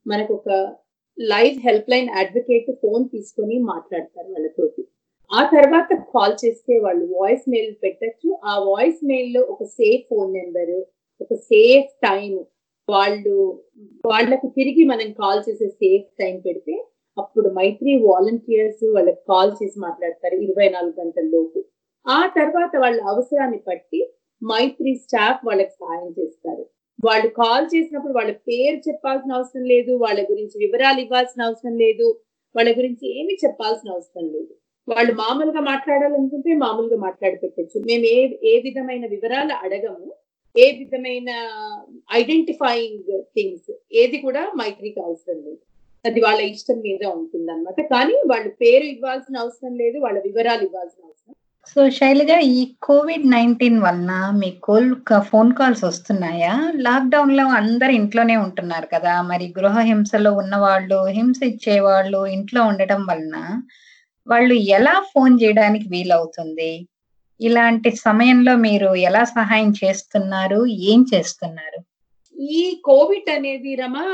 [0.06, 0.48] మనకు ఒక
[1.18, 4.82] live help line advocate phone తీసుకొని మాట్లాడతారు వాళ్ళతోటి.
[5.30, 8.28] ఆ తర్వాత కాల్ చేస్తే వాళ్ళు వాయిస్ మెయిల్ పెట్టచ్చు.
[8.44, 10.72] ఆ వాయిస్ మెయిల్లో ఒక సేఫ్ ఫోన్ నెంబర్
[11.20, 12.30] ఒక సేఫ్ టైం
[12.88, 13.34] వాళ్ళు
[14.04, 16.74] వాళ్ళకు తిరిగి మనం కాల్ చేసే సేఫ్ టైం పెడితే
[17.16, 21.60] అప్పుడు మైత్రి వాలంటీర్స్ వాళ్ళకి కాల్ చేసి మాట్లాడతారు ఇరవై నాలుగు గంటల లోపు.
[22.06, 24.00] ఆ తర్వాత వాళ్ళ అవసరాన్ని బట్టి
[24.42, 26.64] మైత్రి స్టాఫ్ వాళ్ళకి సహాయం చేస్తారు.
[27.04, 32.06] వాళ్ళు కాల్ చేసినప్పుడు వాళ్ళ పేరు చెప్పాల్సిన అవసరం లేదు వాళ్ళ గురించి వివరాలు ఇవ్వాల్సిన అవసరం లేదు
[32.54, 34.52] వాళ్ళ గురించి ఏమి చెప్పాల్సిన అవసరం లేదు.
[34.88, 37.78] వాళ్ళు మామూలుగా మాట్లాడాలనుకుంటే మామూలుగా మాట్లాడి పెట్టచ్చు.
[37.90, 38.20] మేము ఏ
[38.52, 40.08] ఏ విధమైన వివరాలు అడగము
[40.56, 41.30] ఏ విధమైన
[42.12, 45.60] ఐడెంటిఫైయింగ్ థింగ్స్ ఏది కూడా మైత్రికి అవసరం లేదు.
[46.04, 51.02] అది వాళ్ళ ఇష్టం మీద ఉంటుంది అనమాట కానీ వాళ్ళు పేరు ఇవ్వాల్సిన అవసరం లేదు వాళ్ళ వివరాలు ఇవ్వాల్సిన
[51.08, 51.34] అవసరం
[51.68, 54.88] సో శైలజ ఈ కోవిడ్ నైన్టీన్ వలన మీ కోల్
[55.20, 56.72] ఫోన్ కాల్స్ వస్తున్నాయా?
[56.76, 59.22] లాక్డౌన్లో అందరు ఇంట్లోనే ఉంటున్నారు కదా.
[59.22, 63.62] మరి గృహ హింసలో ఉన్న వాళ్ళు హింస ఇచ్చేవాళ్ళు ఇంట్లో ఉండటం వలన
[64.26, 66.72] వాళ్ళు ఎలా ఫోన్ చేయడానికి వీలవుతుంది?
[67.40, 70.66] ఇలాంటి సమయంలో మీరు ఎలా సహాయం చేస్తున్నారు?
[70.66, 71.80] ఏం చేస్తున్నారు?
[72.36, 74.06] ఈ కోవిడ్ అనేది రమా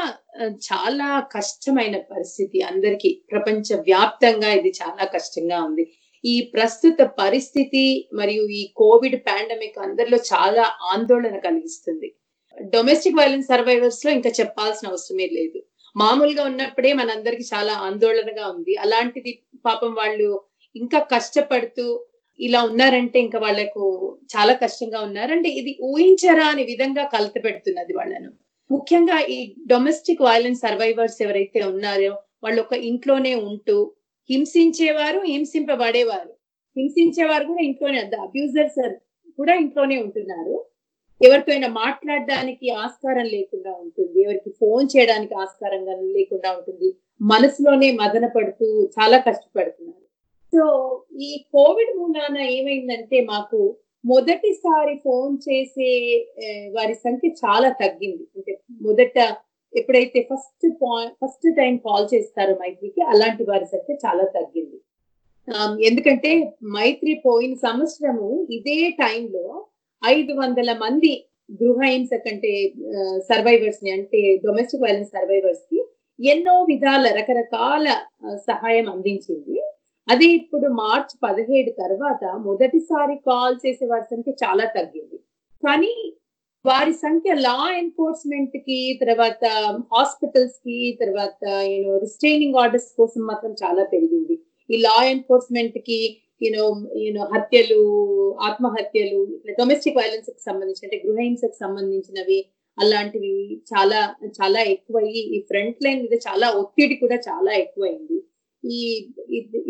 [0.68, 3.22] చాలా కష్టమైన పరిస్థితి అందరికీ.
[3.32, 5.86] ప్రపంచ వ్యాప్తంగా ఇది చాలా కష్టంగా ఉంది.
[6.26, 7.84] ఈ ప్రస్తుత పరిస్థితి
[8.18, 12.08] మరియు ఈ కోవిడ్ పాండమిక్ అందరిలో చాలా ఆందోళన కలిగిస్తుంది.
[12.56, 15.58] డొమెస్టిక్ వైలెన్స్ సర్వైవర్స్లో ఇంకా చెప్పాల్సిన అవసరమే లేదు.
[15.96, 18.72] మామూలుగా ఉన్నప్పుడే మనందరికి చాలా ఆందోళనగా ఉంది.
[18.84, 19.32] అలాంటిది
[19.64, 20.28] పాపం వాళ్ళు
[20.76, 21.86] ఇంకా కష్టపడుతూ
[22.40, 23.84] ఇలా ఉన్నారంటే ఇంకా వాళ్ళకు
[24.34, 28.30] చాలా కష్టంగా ఉన్నారంటే ఇది ఊహించరా అనే విధంగా కలత పెడుతున్నది వాళ్ళను.
[28.70, 32.12] ముఖ్యంగా ఈ డొమెస్టిక్ వైలెన్స్ సర్వైవర్స్ ఎవరైతే ఉన్నారో
[32.44, 33.76] వాళ్ళు ఒక ఇంట్లోనే ఉంటూ
[34.30, 36.32] హింసించేవారు హింసింపబడేవారు.
[36.76, 38.80] హింసించేవారు కూడా ఇంట్లోనే అబ్యూజర్స్
[39.36, 40.64] కూడా ఇంట్లోనే ఉంటున్నారు.
[41.24, 44.22] ఎవరితో అయినా మాట్లాడడానికి ఆస్కారం లేకుండా ఉంటుంది.
[44.22, 45.84] ఎవరికి ఫోన్ చేయడానికి ఆస్కారం
[46.16, 46.88] లేకుండా ఉంటుంది.
[47.22, 50.04] మనసులోనే మదన పడుతూ చాలా కష్టపడుతున్నారు.
[50.54, 50.62] సో
[51.20, 55.90] ఈ కోవిడ్ మూలాన ఏమైందంటే మాకు మొదటిసారి ఫోన్ చేసే
[56.76, 58.24] వారి సంఖ్య చాలా తగ్గింది.
[58.36, 59.18] అంటే మొదట
[59.76, 64.78] ఎప్పుడైతే first point first time call చేస్తారో మైత్రికి అలాంటి వారి సంఖ్య చాలా తగ్గింది.
[65.48, 66.30] ఆ, ఎందుకంటే
[66.72, 69.44] మైత్రి పోయిన సంవత్సరము ఇదే టైంలో
[70.04, 71.12] ఐదు వందల మంది
[71.52, 72.52] గృహహింస కంటే
[73.18, 75.78] సర్వైవర్స్ని అంటే డొమెస్టిక్ వైలెన్స్ సర్వైవర్స్కి
[76.18, 77.86] ఎన్నో విధాల రకరకాల
[78.34, 79.56] సహాయం అందించింది.
[80.08, 85.16] అది ఇప్పుడు మార్చ్ పదిహేడు తర్వాత మొదటిసారి కాల్ చేసే వారి సంఖ్య చాలా తగ్గింది.
[85.62, 85.92] కానీ
[86.66, 94.36] వారి సంఖ్య లా ఎన్ఫోర్స్మెంట్కి తర్వాత um, హాస్పిటల్స్కి తర్వాత యూనో రిస్ట్రైనింగ్ ఆర్డర్స్ కోసం మాత్రం చాలా పెరిగింది.
[94.70, 95.98] ఈ లా ఎన్ఫోర్స్మెంట్కి
[96.42, 96.64] యూనో
[97.02, 97.82] యూనో హత్యలు
[98.48, 102.38] ఆత్మహత్యలు ఇట్లా డొమెస్టిక్ వైలెన్స్కి సంబంధించి అంటే గృహహింసకు సంబంధించినవి
[102.78, 103.34] అలాంటివి
[103.70, 104.00] చాలా
[104.38, 108.18] చాలా ఎక్కువయ్యి ఈ ఫ్రంట్ లైన్ మీద చాలా ఒత్తిడి కూడా చాలా ఎక్కువైంది.
[108.64, 108.80] ఈ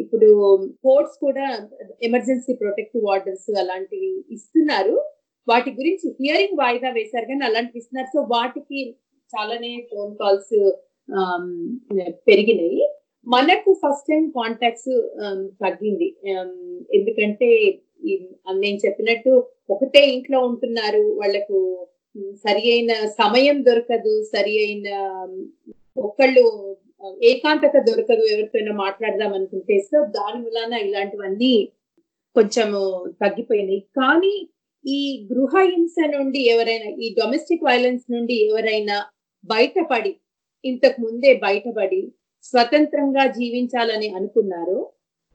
[0.02, 1.46] ఇప్పుడు um, కోర్ట్స్ కూడా
[2.08, 4.96] ఎమర్జెన్సీ ప్రొటెక్టివ్ ఆర్డర్స్ అలాంటివి ఇస్తున్నారు.
[5.48, 8.08] వాటి గురించి హియరింగ్ వాయిదా వేశారు కానీ అలాంటివి ఇస్తున్నారు.
[8.14, 8.80] సో వాటికి
[9.32, 10.54] చాలానే ఫోన్ కాల్స్
[11.18, 11.46] um,
[12.28, 12.84] పెరిగినాయి.
[13.26, 14.92] మనకు ఫస్ట్ టైం కాంటాక్ట్స్
[15.64, 16.08] తగ్గింది.
[16.32, 16.52] Um,
[16.94, 17.50] ఎందుకంటే
[18.62, 19.32] నేను చెప్పినట్టు
[19.70, 21.04] ఒకటే ఇంట్లో ఉంటున్నారు.
[21.20, 21.58] వాళ్ళకు
[22.44, 24.14] సరి అయిన సమయం దొరకదు.
[24.24, 24.88] సరి అయిన
[25.96, 26.44] ఒకళ్ళు
[27.22, 29.74] ఏకాంతత దొరకదు ఎవరితోనో మాట్లాడదాం అనుకుంటే.
[29.80, 31.54] సో దాని మూలాన ఇలాంటివన్నీ
[32.36, 32.80] కొంచెము
[33.22, 33.80] తగ్గిపోయినాయి.
[33.98, 34.34] కానీ
[34.86, 39.06] ఈ గృహ హింస నుండి ఎవరైనా ఈ డొమెస్టిక్ వైలెన్స్ నుండి ఎవరైనా
[39.44, 40.16] బయటపడి
[40.64, 44.92] ఇంతకు ముందే బయటపడి స్వతంత్రంగా జీవించాలని అనుకున్నారు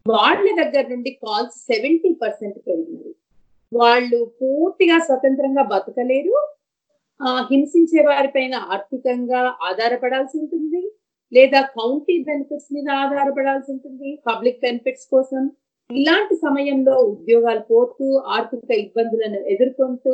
[0.09, 3.15] వాళ్ళ దగ్గర నుండి కాల్స్ సెవెంటీ పర్సెంట్ పెరిగినవి.
[3.73, 6.53] వాళ్ళు పూర్తిగా స్వతంత్రంగా బతకలేరు.
[7.21, 10.91] ఆ, హింసించే వారిపైన ఆర్థికంగా ఆధారపడాల్సి ఉంటుంది.
[11.33, 14.19] లేదా కౌంటీ బెనిఫిట్స్ మీద ఆధారపడాల్సి ఉంటుంది.
[14.27, 15.51] పబ్లిక్ బెనిఫిట్స్ కోసం
[15.95, 20.13] ఇలాంటి సమయంలో ఉద్యోగాలు పోతూ ఆర్థిక ఇబ్బందులను ఎదుర్కొంటూ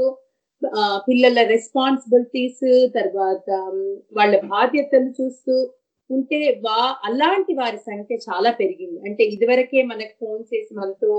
[1.07, 2.63] పిల్లల రెస్పాన్సిబిలిటీస్
[2.97, 3.47] తర్వాత
[4.17, 5.55] వాళ్ళ బాధ్యతలు చూస్తూ
[6.09, 8.99] ఉంటే వా అలాంటి వారి సంఖ్య చాలా పెరిగింది.
[9.07, 11.11] అంటే ఇదివరకే మనకు ఫోన్ చేసి మనతో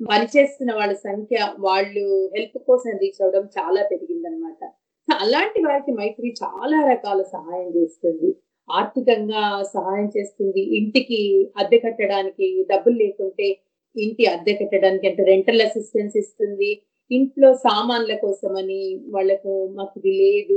[0.00, 4.60] పనిచేస్తున్న వాళ్ళ సంఖ్య వాళ్ళు హెల్ప్ కోసం రీచ్ అవడం చాలా పెరిగింది అనమాట
[5.08, 8.28] అలాంటి వారికి మైత్రి చాలా రకాల సహాయం చేస్తుంది.
[8.68, 9.42] ఆర్థికంగా
[9.74, 10.62] సహాయం చేస్తుంది.
[10.78, 11.20] ఇంటికి
[11.60, 13.48] అద్దె కట్టడానికి డబ్బులు లేకుంటే
[13.96, 16.70] ఇంటి అద్దె కట్టడానికి అంటే రెంటల్ అసిస్టెన్స్ ఇస్తుంది.
[17.10, 18.80] ఇంట్లో సామాన్ల కోసమని
[19.14, 20.56] వాళ్ళకు మాకు ఇది లేదు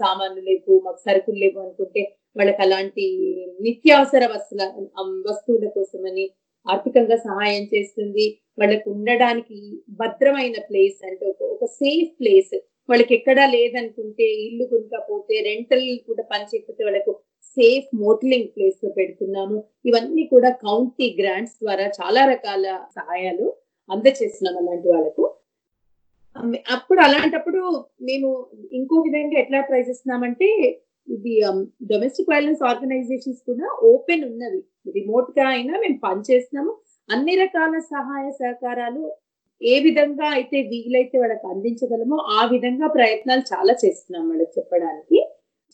[0.00, 2.02] సామాన్లు లేవు మాకు సరుకులు లేవు అనుకుంటే
[2.36, 3.04] వాళ్ళకి అలాంటి
[3.66, 4.64] నిత్యావసర వస్తువుల
[5.28, 6.24] వస్తువుల కోసమని
[6.66, 8.26] ఆర్థికంగా సహాయం చేస్తుంది.
[8.60, 9.58] వాళ్ళకు ఉండడానికి
[10.02, 12.54] భద్రమైన ప్లేస్ అంటే ఒక ఒక సేఫ్ ప్లేస్
[12.88, 17.12] వాళ్ళకి ఎక్కడా లేదనుకుంటే ఇల్లు కొనుక్కపోతే రెంటల్ కూడా పనిచేయకపోతే వాళ్ళకు
[17.56, 19.58] సేఫ్ మోటలింగ్ ప్లేస్లో పెడుతున్నాము.
[19.88, 22.64] ఇవన్నీ కూడా కౌంటీ గ్రాంట్స్ ద్వారా చాలా రకాల
[22.98, 23.46] సహాయాలు
[23.88, 25.24] అందచేస్తున్నాం అలాంటి వాళ్ళకు.
[26.76, 27.62] అప్పుడు అలాంటప్పుడు
[28.08, 28.28] మేము
[28.72, 30.48] ఇంకో విధంగా ఎట్లా ట్రై చేస్తున్నామంటే
[31.08, 31.32] ఇది
[31.90, 34.60] డొమెస్టిక్ వైలెన్స్ ఆర్గనైజేషన్స్ కూడా ఓపెన్ ఉన్నవి.
[34.96, 36.72] రిమోట్గా అయినా మేము పనిచేస్తున్నాము.
[37.08, 39.02] అన్ని రకాల సహాయ సహకారాలు
[39.60, 45.18] ఏ విధంగా అయితే వీలైతే వాళ్ళకి అందించగలమో ఆ విధంగా ప్రయత్నాలు చాలా చేస్తున్నాం వాళ్ళకి చెప్పడానికి.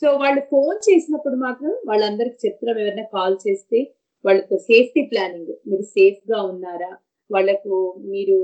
[0.02, 3.78] సో వాళ్ళు ఫోన్ చేసినప్పుడు మాత్రం వాళ్ళందరికి చెప్తున్నాం ఎవరైనా కాల్ చేస్తే
[4.24, 5.52] వాళ్ళతో సేఫ్టీ ప్లానింగ్.
[5.68, 6.90] మీరు సేఫ్గా ఉన్నారా?
[7.30, 7.74] వాళ్ళకు
[8.12, 8.36] మీరు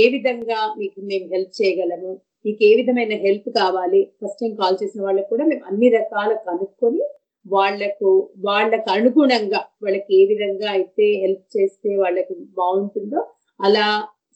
[0.00, 2.12] ఏ విధంగా మీకు మేము హెల్ప్ చేయగలము?
[2.44, 4.00] మీకు ఏ విధమైన హెల్ప్ కావాలి?
[4.20, 7.04] ఫస్ట్ టైం కాల్ చేసిన వాళ్ళకు కూడా మేము అన్ని రకాల కనుక్కొని
[7.46, 8.10] వాళ్ళకు
[8.46, 13.20] వాళ్ళకు అనుగుణంగా వాళ్ళకి ఏ విధంగా అయితే హెల్ప్ చేస్తే వాళ్ళకి బాగుంటుందో
[13.60, 13.86] అలా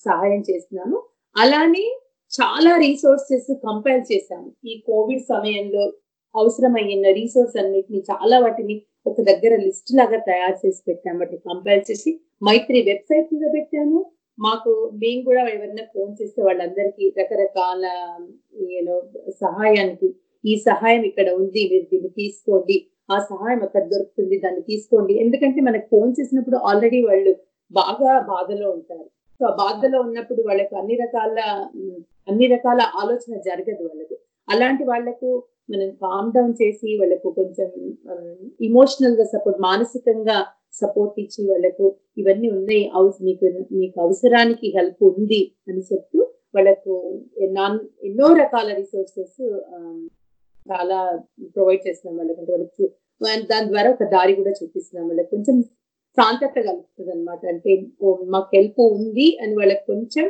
[0.07, 0.99] సహాయం చేస్తున్నాము.
[1.37, 1.87] అలానే
[2.33, 4.49] చాలా రీసోర్సెస్ కంపైల్ చేశాము.
[4.65, 5.85] ఈ కోవిడ్ సమయంలో
[6.35, 12.11] అవసరమైన రీసోర్స్ అన్నిటిని చాలా వాటిని ఒక దగ్గర లిస్ట్ లాగా తయారు చేసి పెట్టాము వాటిని కంపైల్ చేసి
[12.45, 13.99] మైత్రి వెబ్సైట్ మీద పెట్టాను.
[14.39, 17.85] మాకు మేము కూడా ఎవరైనా ఫోన్ చేస్తే వాళ్ళందరికీ రకరకాల
[18.79, 18.97] ఏదో
[19.41, 20.09] సహాయానికి
[20.45, 21.69] ఈ సహాయం ఇక్కడ ఉంది.
[21.73, 22.77] మీరు దీన్ని తీసుకోండి.
[23.11, 24.39] ఆ సహాయం అక్కడ దొరుకుతుంది.
[24.39, 25.15] దాన్ని తీసుకోండి.
[25.15, 27.33] ఎందుకంటే మనకు ఫోన్ చేసినప్పుడు ఆల్రెడీ వాళ్ళు
[27.71, 29.07] బాగా బాధలో ఉంటారు.
[29.41, 31.39] సో ఆ బాధలో ఉన్నప్పుడు వాళ్ళకు అన్ని రకాల
[32.29, 34.17] అన్ని రకాల ఆలోచన జరగదు వాళ్ళకు.
[34.49, 37.69] అలాంటి వాళ్ళకు మనం కామ్ డౌన్ చేసి వాళ్ళకు కొంచెం
[38.61, 40.37] ఇమోషనల్గా సపోర్ట్ మానసికంగా
[40.75, 42.83] సపోర్ట్ ఇచ్చి వాళ్ళకు ఇవన్నీ ఉన్నాయి
[43.23, 46.19] మీకు మీకు అవసరానికి హెల్ప్ ఉంది అని చెప్తూ
[46.55, 46.93] వాళ్ళకు
[47.53, 49.37] నాన్ ఎన్నో రకాల రిసోర్సెస్
[50.67, 50.99] చాలా
[51.55, 52.41] ప్రొవైడ్ చేస్తున్నాం వాళ్ళకి.
[52.41, 52.95] అంటే వాళ్ళకి చూ-
[53.51, 55.31] దాని ద్వారా ఒక దారి కూడా చూపిస్తున్నాం వాళ్ళకి.
[55.31, 55.57] కొంచెం
[56.19, 60.27] శాంతత కలుగుతుంది అనమాట అంటే ఓ, మాకు హెల్ప్ ఉంది అని వాళ్ళకి కొంచెం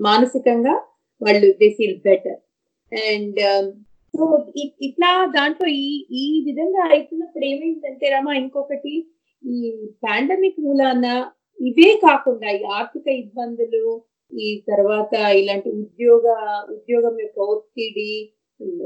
[0.00, 0.74] మానసికంగా
[1.20, 2.38] వాళ్ళు they feel better
[2.92, 3.40] and
[4.14, 4.24] so
[4.86, 5.86] ఇట్లా దాంట్లో ఈ
[6.20, 8.94] ఈ విధంగా అవుతున్నప్పుడు ఏమైందంటే రామా ఇంకొకటి
[9.42, 9.58] ఈ
[10.02, 11.06] పాండమిక్ మూలాన
[11.58, 13.84] ఇవే కాకుండా ఈ ఆర్థిక ఇబ్బందులు
[14.32, 16.26] ఈ తర్వాత ఇలాంటి ఉద్యోగ
[16.74, 18.12] ఉద్యోగం యొక్క ఒత్తిడి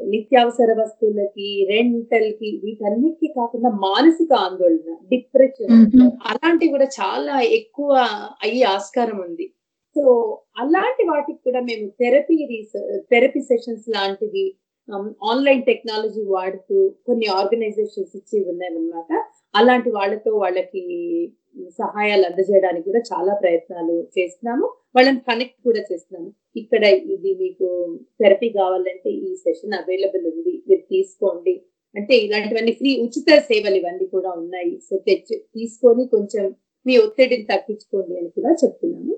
[0.05, 5.73] నిత్యావసర వస్తువులకి రెంటల్కి వీటన్నిటికీ కాకుండా మానసిక ఆందోళన డిప్రెషన్.
[6.31, 7.91] అలాంటివి కూడా చాలా ఎక్కువ
[8.43, 9.47] అయ్యే ఆస్కారం ఉంది
[9.97, 10.05] సో
[10.59, 12.37] అలాంటి వాటికి కూడా మేము థెరపీ
[13.11, 14.47] థెరపీ సెషన్స్ లాంటివి
[14.89, 19.11] Um, ఆన్లైన్ టెక్నాలజీ వాడుతూ కొన్ని ఆర్గనైజేషన్స్ ఇచ్చి ఉన్నాయన్నమాట.
[19.55, 20.83] అలాంటి వాళ్ళతో వాళ్ళకి
[21.79, 24.67] సహాయాలు అందజేయడానికి కూడా చాలా ప్రయత్నాలు చేస్తున్నాము.
[24.97, 26.29] వాళ్ళని కనెక్ట్ కూడా చేస్తున్నాము.
[26.57, 26.83] ఇక్కడ
[27.15, 27.69] ఇది మీకు
[28.21, 30.55] థెరపీ కావాలంటే ఈ సెషన్ అవైలబుల్ ఉంది.
[30.69, 31.55] మీరు తీసుకోండి.
[31.95, 34.75] అంటే ఇలాంటివన్నీ ఫ్రీ ఉచిత సేవలు ఇవన్నీ కూడా ఉన్నాయి.
[34.89, 36.47] సో తెచ్చి తీసుకొని కొంచెం
[36.87, 39.15] మీ ఒత్తిడిని తగ్గించుకోండి అని కూడా చెప్తున్నాము.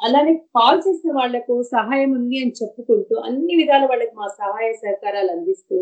[0.00, 5.78] అలానే కాల్ చేసిన వాళ్ళకు సహాయం ఉంది అని చెప్పుకుంటూ అన్ని విధాల వాళ్ళకి మా సహాయ సహకారాలు అందిస్తూ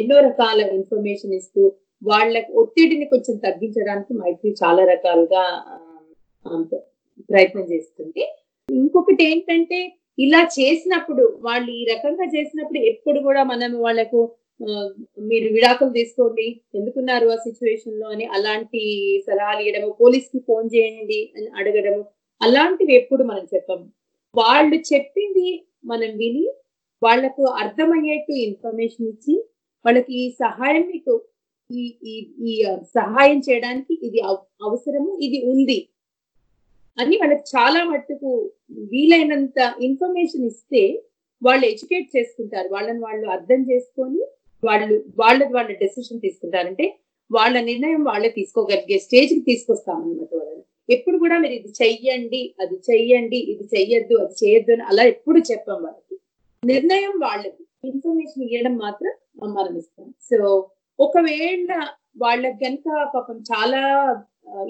[0.00, 1.62] ఎన్నో రకాల ఇన్ఫర్మేషన్ ఇస్తూ
[2.02, 5.42] వాళ్ళకి ఒత్తిడిని కొంచెం తగ్గించడానికి మైత్రి చాలా రకాలుగా
[7.30, 8.22] ప్రయత్నం చేస్తుంది.
[8.68, 9.78] ఇంకొకటి ఏంటంటే
[10.18, 14.20] ఇలా చేసినప్పుడు వాళ్ళు ఈ రకంగా చేసినప్పుడు ఎప్పుడు కూడా మనం వాళ్ళకు
[15.28, 18.82] మీరు విడాకులు తీసుకోండి ఎందుకున్నారు ఆ సిచ్యువేషన్లో అని అలాంటి
[19.28, 22.02] సలహాలు ఇవ్వడము పోలీస్కి ఫోన్ చేయండి అని అడగడము
[22.42, 23.86] అలాంటివి ఎప్పుడు మనం చెప్పము
[24.34, 25.48] వాళ్ళు చెప్పింది
[25.84, 26.44] మనం విని
[27.02, 29.34] వాళ్ళకు అర్థమయ్యేట్టు ఇన్ఫర్మేషన్ ఇచ్చి
[29.84, 31.14] వాళ్ళకి ఈ సహాయం మీకు
[31.70, 32.54] ఈ ఈ ఈ
[32.98, 34.20] సహాయం చేయడానికి ఇది
[34.62, 35.78] అవసరము ఇది ఉంది.
[36.98, 38.30] అని వాళ్ళకి చాలా మట్టుకు
[38.92, 40.82] వీలైనంత ఇన్ఫర్మేషన్ ఇస్తే
[41.42, 42.68] వాళ్ళు ఎడ్యుకేట్ చేసుకుంటారు.
[42.68, 44.20] వాళ్ళని వాళ్ళు అర్థం చేసుకొని
[44.62, 46.86] వాళ్ళు వాళ్ళది వాళ్ళ డెసిషన్ తీసుకుంటారంటే
[47.30, 50.64] వాళ్ళ నిర్ణయం వాళ్ళే తీసుకోగలిగే స్టేజ్కి తీసుకొస్తామన్నమాట వాళ్ళని.
[50.94, 55.78] ఎప్పుడు కూడా మీరు ఇది చెయ్యండి అది చెయ్యండి ఇది చెయ్యొద్దు అది చేయొద్దు అని అలా ఎప్పుడు చెప్పాం
[55.84, 56.16] వాళ్ళకి.
[56.62, 59.12] నిర్ణయం వాళ్ళది ఇన్ఫర్మేషన్ ఇవ్వడం మాత్రం
[59.54, 60.38] మనం ఇస్తాం సో
[60.98, 61.68] ఒకవేళ
[62.22, 63.80] వాళ్ళకి గనుక పాపం చాలా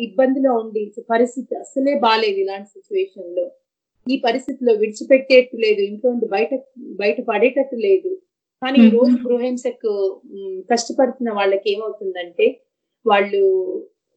[0.07, 3.45] ఇబ్బందిలో ఉండి పరిస్థితి అసలే బాగాలేదు ఇలాంటి సిచ్యువేషన్లో.
[4.07, 6.53] ఈ పరిస్థితిలో విడిచిపెట్టేట్టు లేదు ఇంట్లో నుండి బయట
[7.01, 8.11] బయట పడేటట్టు లేదు.
[8.63, 9.93] కానీ ఈ రోజు గృహహింసకు
[10.35, 12.47] ఉమ్, కష్టపడుతున్న వాళ్ళకి ఏమవుతుందంటే
[13.07, 13.43] వాళ్ళు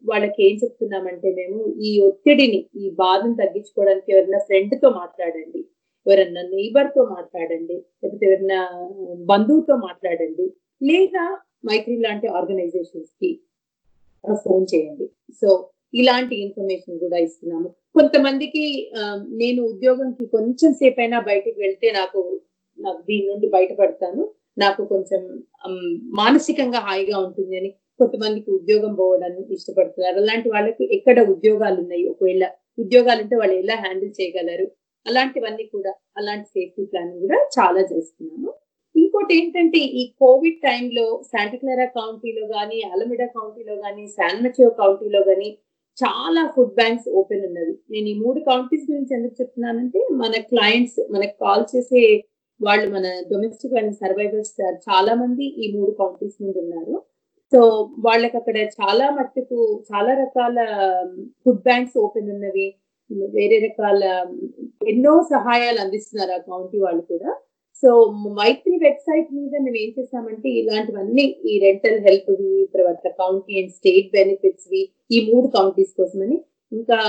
[0.10, 5.62] వాళ్ళకి ఏం చెప్తున్నామంటే మేము ఈ ఒత్తిడిని ఈ బాధను తగ్గించుకోవడానికి ఎవరైనా ఫ్రెండ్తో మాట్లాడండి.
[6.06, 7.78] ఎవరన్నా నైబర్తో మాట్లాడండి.
[8.02, 8.60] లేకపోతే ఎవరైనా
[9.32, 10.46] బంధువుతో మాట్లాడండి.
[10.82, 11.24] లేదా
[11.68, 13.32] మైత్రి లాంటి ఆర్గనైజేషన్స్కి
[14.24, 15.06] ఫోన్ చేయండి.
[15.42, 15.50] సో
[15.94, 17.70] ఇలాంటి ఇన్ఫర్మేషన్ కూడా ఇస్తున్నాము.
[17.96, 18.64] కొంతమందికి
[19.42, 22.20] నేను ఉద్యోగంకి కొంచెం సేపు అయినా బయటికి వెళ్తే నాకు
[22.80, 24.24] నాకు దీని నుండి బయటపడతాను.
[24.58, 25.22] నాకు కొంచెం
[26.20, 30.18] మానసికంగా హాయిగా ఉంటుంది అని కొంతమందికి ఉద్యోగం పోవడానికి ఇష్టపడుతున్నారు.
[30.24, 32.04] అలాంటి వాళ్ళకి ఎక్కడ ఉద్యోగాలు ఉన్నాయి?
[32.14, 32.44] ఒకవేళ
[32.78, 34.68] ఉద్యోగాలు ఉంటే వాళ్ళు ఎలా హ్యాండిల్ చేయగలరు?
[35.06, 38.52] అలాంటివన్నీ కూడా అలాంటి సేఫ్టీ ప్లాన్ కూడా చాలా చేస్తున్నాము.
[38.96, 45.50] ఇంకోటి ఏంటంటే ఈ కోవిడ్ టైంలో శాంటక్లారా కౌంటీలో కానీ అలమిడా కౌంటీలో కానీ శాన్మచియో కౌంటీలో కానీ
[45.98, 47.74] చాలా ఫుడ్ బ్యాంక్స్ ఓపెన్ ఉన్నవి.
[47.92, 52.02] నేను ఈ మూడు కౌంటీస్ గురించి ఎందుకు చెప్తున్నానంటే మన క్లయింట్స్ మనకు కాల్ చేసే
[52.62, 54.54] వాళ్ళు మన డొమెస్టిక్ అండ్ సర్వైవర్స్
[54.88, 56.96] చాలా మంది ఈ మూడు కౌంటీస్ నుండి ఉన్నారు.
[57.56, 57.62] సో
[58.00, 59.58] వాళ్ళకి అక్కడ చాలా మట్టుకు
[59.90, 60.58] చాలా రకాల
[61.44, 62.66] ఫుడ్ బ్యాంక్స్ ఓపెన్ ఉన్నవి
[63.36, 64.04] వేరే రకాల
[64.88, 67.32] ఎన్నో సహాయాలు అందిస్తున్నారు ఆ కౌంటీ వాళ్ళు కూడా.
[67.84, 67.90] సో
[68.40, 74.10] మైత్రి వెబ్సైట్ మీద మేము ఏం చేసామంటే ఇలాంటివన్నీ ఈ రెంటల్ హెల్ప్ వి తర్వాత కౌంటీ అండ్ స్టేట్
[74.12, 76.38] బెనిఫిట్స్ వి ఈ మూడు కౌంటీస్ కోసమని
[76.72, 77.00] ఇంకా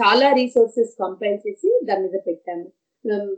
[0.00, 2.66] చాలా రీసోర్సెస్ కంపైల్ చేసి దాని మీద పెట్టాము.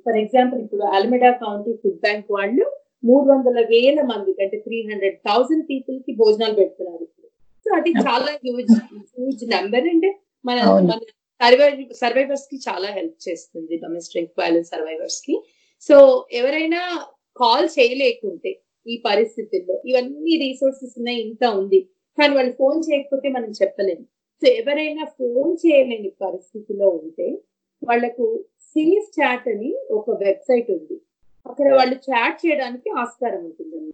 [0.05, 2.66] ఫర్ ఎగ్జాంపుల్ ఇప్పుడు అల్మెడా కౌంటీ ఫుడ్ బ్యాంక్ వాళ్ళు
[3.04, 7.28] మూడు వందల వేల మందికి అంటే త్రీ హండ్రెడ్ థౌసండ్ పీపుల్కి భోజనాలు పెడుతున్నారు ఇప్పుడు.
[7.66, 8.72] సో అది చాలా హ్యూజ్
[9.18, 10.06] హ్యూజ్ నెంబర్ అండ్
[10.46, 10.59] మన.
[10.62, 11.00] మన
[11.40, 15.40] సర్వైవ్ సర్వైవర్స్కి చాలా హెల్ప్ చేస్తుంది డొమెస్టిక్ వైలెన్స్ సర్వైవర్స్కి.
[15.88, 17.06] సో ఎవరైనా
[17.37, 21.88] కాల్ చేయలేకుంటే ఈ పరిస్థితుల్లో ఇవన్నీ రీసోర్సెస్ ఉన్నాయి ఇంత ఉంది.
[22.18, 24.05] కానీ వాళ్ళు ఫోన్ చేయకపోతే మనం చెప్పలేము.
[24.42, 27.38] సో ఎవరైనా ఫోన్ చేయలేని పరిస్థితిలో ఉంటే
[27.84, 31.01] వాళ్ళకు సేఫ్ చాట్ అని ఒక వెబ్సైట్ ఉంది.
[31.47, 33.92] అక్కడ వాళ్ళు చాట్ చేయడానికి ఆస్కారం ఉంటుందండి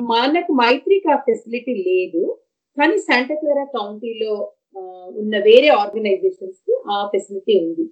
[0.00, 2.22] మనకు మైత్రికి ఆ ఫెసిలిటీ లేదు.
[2.76, 4.34] కానీ శాంటక్లారా కౌంటీలో
[5.20, 7.84] ఉన్న వేరే ఆర్గనైజేషన్స్కి ఆ ఫెసిలిటీ ఉంది.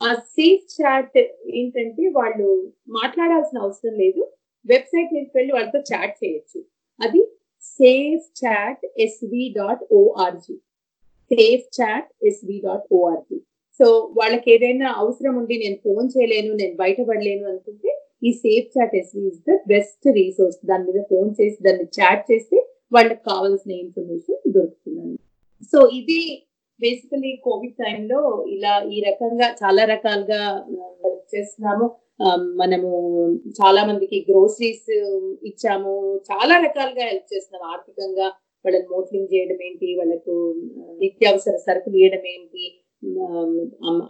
[0.00, 1.18] ఆ సేఫ్ చాట్
[1.50, 2.48] ఏంటంటే వాళ్ళు
[2.88, 4.22] మాట్లాడాల్సిన అవసరం లేదు.
[4.66, 6.60] వెబ్సైట్ నుంచి వెళ్ళి వాళ్ళతో చాట్ చేయొచ్చు.
[7.00, 7.20] అది
[7.78, 10.56] safe chat S V dot O R G
[11.30, 13.38] safe chat S V dot O R G
[13.80, 13.86] so
[14.18, 17.90] వాళ్ళకి ఏదైనా అవసరం ఉండి నేను ఫోన్ చేయలేను నేను బయటపడలేను అనుకుంటే
[18.22, 22.58] ఈ safe chat S V is the best resource దాని మీద ఫోన్ చేసి దాన్ని చాట్ చేస్తే
[22.92, 25.16] వాళ్ళకి కావాల్సిన ఇన్ఫర్మేషన్ దొరుకుతుంది
[25.72, 26.20] సో ఇది
[26.80, 28.20] బేసికలీ కోవిడ్ టైంలో
[28.54, 30.42] ఇలా ఈ రకంగా చాలా రకాలుగా
[31.04, 31.86] హెల్ప్ చేస్తున్నాము.
[32.60, 32.90] మనము
[33.58, 34.90] చాలా మందికి గ్రోసరీస్
[35.50, 35.94] ఇచ్చాము.
[36.30, 38.26] చాలా రకాలుగా హెల్ప్ చేస్తున్నాము ఆర్థికంగా
[38.64, 39.88] వాళ్ళని మోటలింగ్ చేయడం ఏంటి?
[40.00, 40.34] వాళ్ళకు
[41.02, 42.64] నిత్యావసర సరుకులు ఇవ్వడం ఏంటి?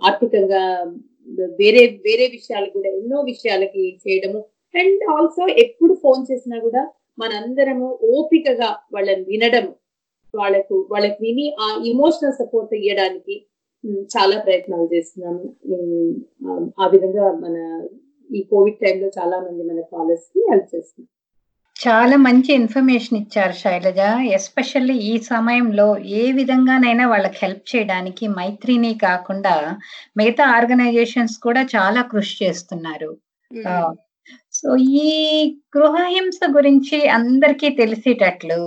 [0.08, 0.62] ఆర్థికంగా
[1.60, 4.40] వేరే వేరే విషయాలు కూడా ఎన్నో విషయాలకి చేయడము.
[4.74, 6.82] అండ్ ఆల్సో ఎప్పుడు ఫోన్ చేసినా కూడా
[7.18, 9.72] మనందరము ఓపికగా వాళ్ళని వినడము.
[10.34, 13.36] వాళ్ళకు వాళ్ళకి విని ఆ ఇమోషనల్ సపోర్ట్ ఇవ్వడానికి
[14.14, 15.44] చాలా ప్రయత్నాలు చేస్తున్నాము
[16.82, 17.56] ఆ విధంగా మన
[18.30, 21.08] ఈ కోవిడ్ టైంలో చాలా మంది మన కాలర్స్కి హెల్ప్ చేస్తున్నాం.
[21.80, 24.00] చాలా మంచి ఇన్ఫర్మేషన్ ఇచ్చారు శైలజ.
[24.38, 25.86] ఎస్పెషల్లీ ఈ సమయంలో
[26.18, 29.54] ఏ విధంగానైనా వాళ్ళకి హెల్ప్ చేయడానికి మైత్రిని కాకుండా
[30.16, 33.10] మిగతా ఆర్గనైజేషన్స్ కూడా చాలా కృషి చేస్తున్నారు.
[34.52, 34.68] సో
[35.04, 35.10] ఈ
[35.76, 38.60] గృహహింస గురించి అందరికీ తెలిసేటట్లు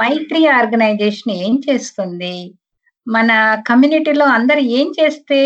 [0.00, 2.36] మైత్రి ఆర్గనైజేషన్ ఏం చేస్తుంది?
[3.06, 3.30] మన
[3.68, 5.38] కమ్యూనిటీలో అందరు ఏం చేస్తే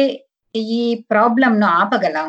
[0.75, 2.29] ఈ ప్రాబ్లం ను ఆపగలం?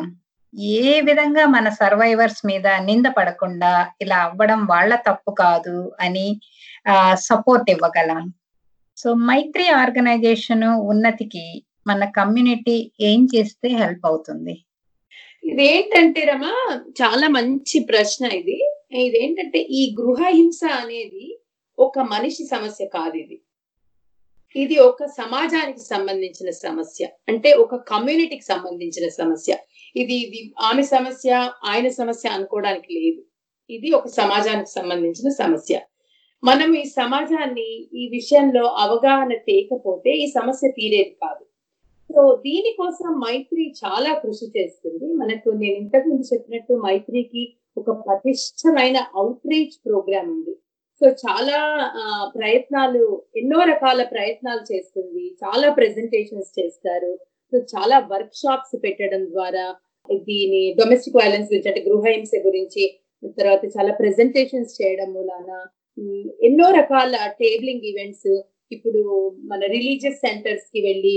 [0.58, 6.40] ఏ విధంగా మన సర్వైవర్స్ మీద నింద పడకుండా ఇలా అవ్వడం వాళ్ళ తప్పు కాదు అని
[7.14, 8.32] సపోర్ట్ ఇవ్వగలం.
[8.96, 14.64] సో మైత్రి ఆర్గనైజేషన్ ఉన్నతికి మన కమ్యూనిటీ ఏం చేస్తే హెల్ప్ అవుతుంది?
[15.44, 18.70] ఇదేంటంటే రమా చాలా మంచి ప్రశ్న ఇది.
[18.92, 21.38] ఇదేంటంటే ఈ గృహహింస అనేది
[21.78, 23.40] ఒక మనిషి సమస్య కాదు ఇది.
[24.56, 27.08] ఇది ఒక సమాజానికి సంబంధించిన సమస్య.
[27.28, 29.54] అంటే ఒక కమ్యూనిటీకి సంబంధించిన సమస్య.
[29.96, 31.30] ఇది ఇది ఆమె సమస్య
[31.70, 33.20] ఆయన సమస్య అనుకోవడానికి లేదు.
[33.70, 35.74] ఇది ఒక సమాజానికి సంబంధించిన సమస్య.
[36.42, 37.68] మనం ఈ సమాజాన్ని
[38.00, 41.44] ఈ విషయంలో అవగాహన తేకపోతే ఈ సమస్య తీరేది కాదు.
[42.10, 45.06] సో దీనికోసం మైత్రి చాలా కృషి చేస్తుంది.
[45.20, 47.44] మనకు నేను ఇంతకు ముందు చెప్పినట్టు మైత్రికి
[47.78, 50.54] ఒక పటిష్టమైన అవుట్ రీచ్ ప్రోగ్రామ్ ఉంది.
[51.00, 51.58] సో చాలా
[52.36, 55.24] ప్రయత్నాలు ఎన్నో రకాల ప్రయత్నాలు చేస్తుంది.
[55.44, 57.12] చాలా ప్రెజెంటేషన్స్ చేస్తారు.
[57.52, 59.64] సో చాలా వర్క్ షాప్స్ పెట్టడం ద్వారా
[60.08, 62.84] దీని డొమెస్టిక్ వైలెన్స్ గురించి అంటే గృహహింస గురించి
[63.36, 65.50] తర్వాత చాలా ప్రెజెంటేషన్స్ చేయడం మూలాన
[66.48, 68.30] ఎన్నో రకాల టేబులింగ్ ఈవెంట్స్
[68.72, 69.02] ఇప్పుడు
[69.44, 71.16] మన రిలీజియస్ సెంటర్స్కి వెళ్ళి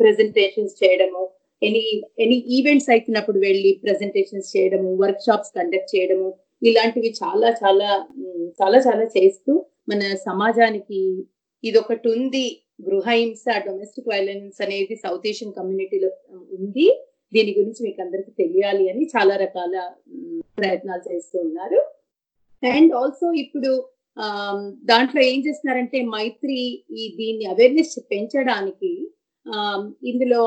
[0.00, 1.22] ప్రెజెంటేషన్స్ చేయడము
[1.62, 1.82] ఎనీ
[2.18, 6.28] ఎనీ ఈవెంట్స్ అవుతున్నప్పుడు వెళ్ళి ప్రెజెంటేషన్స్ చేయడము వర్క్ షాప్స్ కండక్ట్ చేయడము
[6.62, 7.90] ఇలాంటివి చాలా చాలా
[8.60, 9.52] చాలా చాలా చేస్తూ
[9.88, 11.00] మన సమాజానికి
[11.64, 12.44] ఇదొకటి ఉంది
[12.80, 16.10] గృహహింస డొమెస్టిక్ వైలెన్స్ అనేది సౌత్ ఏషియన్ కమ్యూనిటీలో
[16.58, 16.86] ఉంది.
[17.34, 19.74] దీని గురించి మీకు అందరికి తెలియాలి అని చాలా రకాల
[20.58, 21.80] ప్రయత్నాలు చేస్తూ ఉన్నారు.
[22.62, 23.70] అండ్ ఆల్సో ఇప్పుడు
[24.90, 26.58] దాంట్లో ఏం చేస్తున్నారంటే మైత్రి
[27.00, 28.92] ఈ దీన్ని అవేర్నెస్ పెంచడానికి
[30.10, 30.42] ఇందులో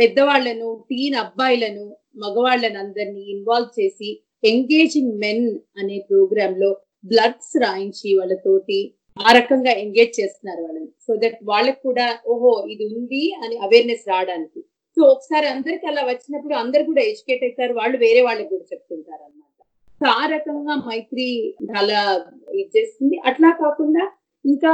[0.00, 1.84] పెద్దవాళ్ళను టీన్ అబ్బాయిలను
[2.24, 4.10] మగవాళ్ళని అందరినీ ఇన్వాల్వ్ చేసి
[4.44, 5.46] ఎంగేజింగ్ మెన్
[5.80, 6.70] అనే ప్రోగ్రామ్లో
[7.04, 8.78] బ్లడ్స్ రాయించి వాళ్ళతోటి
[9.18, 10.90] ఆ రకంగా ఎంగేజ్ చేస్తున్నారు వాళ్ళని.
[11.06, 14.60] సో దట్ వాళ్ళకి కూడా ఓహో ఇది ఉంది అని అవేర్నెస్ రావడానికి.
[14.96, 19.42] సో ఒకసారి అందరికి అలా వచ్చినప్పుడు అందరు కూడా ఎడ్యుకేట్ అవుతారు వాళ్ళు వేరే వాళ్ళకి కూడా చెప్తుంటారు అనమాట
[20.00, 21.26] సో ఆ రకంగా మైత్రి
[21.70, 21.98] చాలా
[22.60, 23.16] ఇది చేస్తుంది.
[23.28, 24.04] అట్లా కాకుండా
[24.44, 24.72] ఇంకా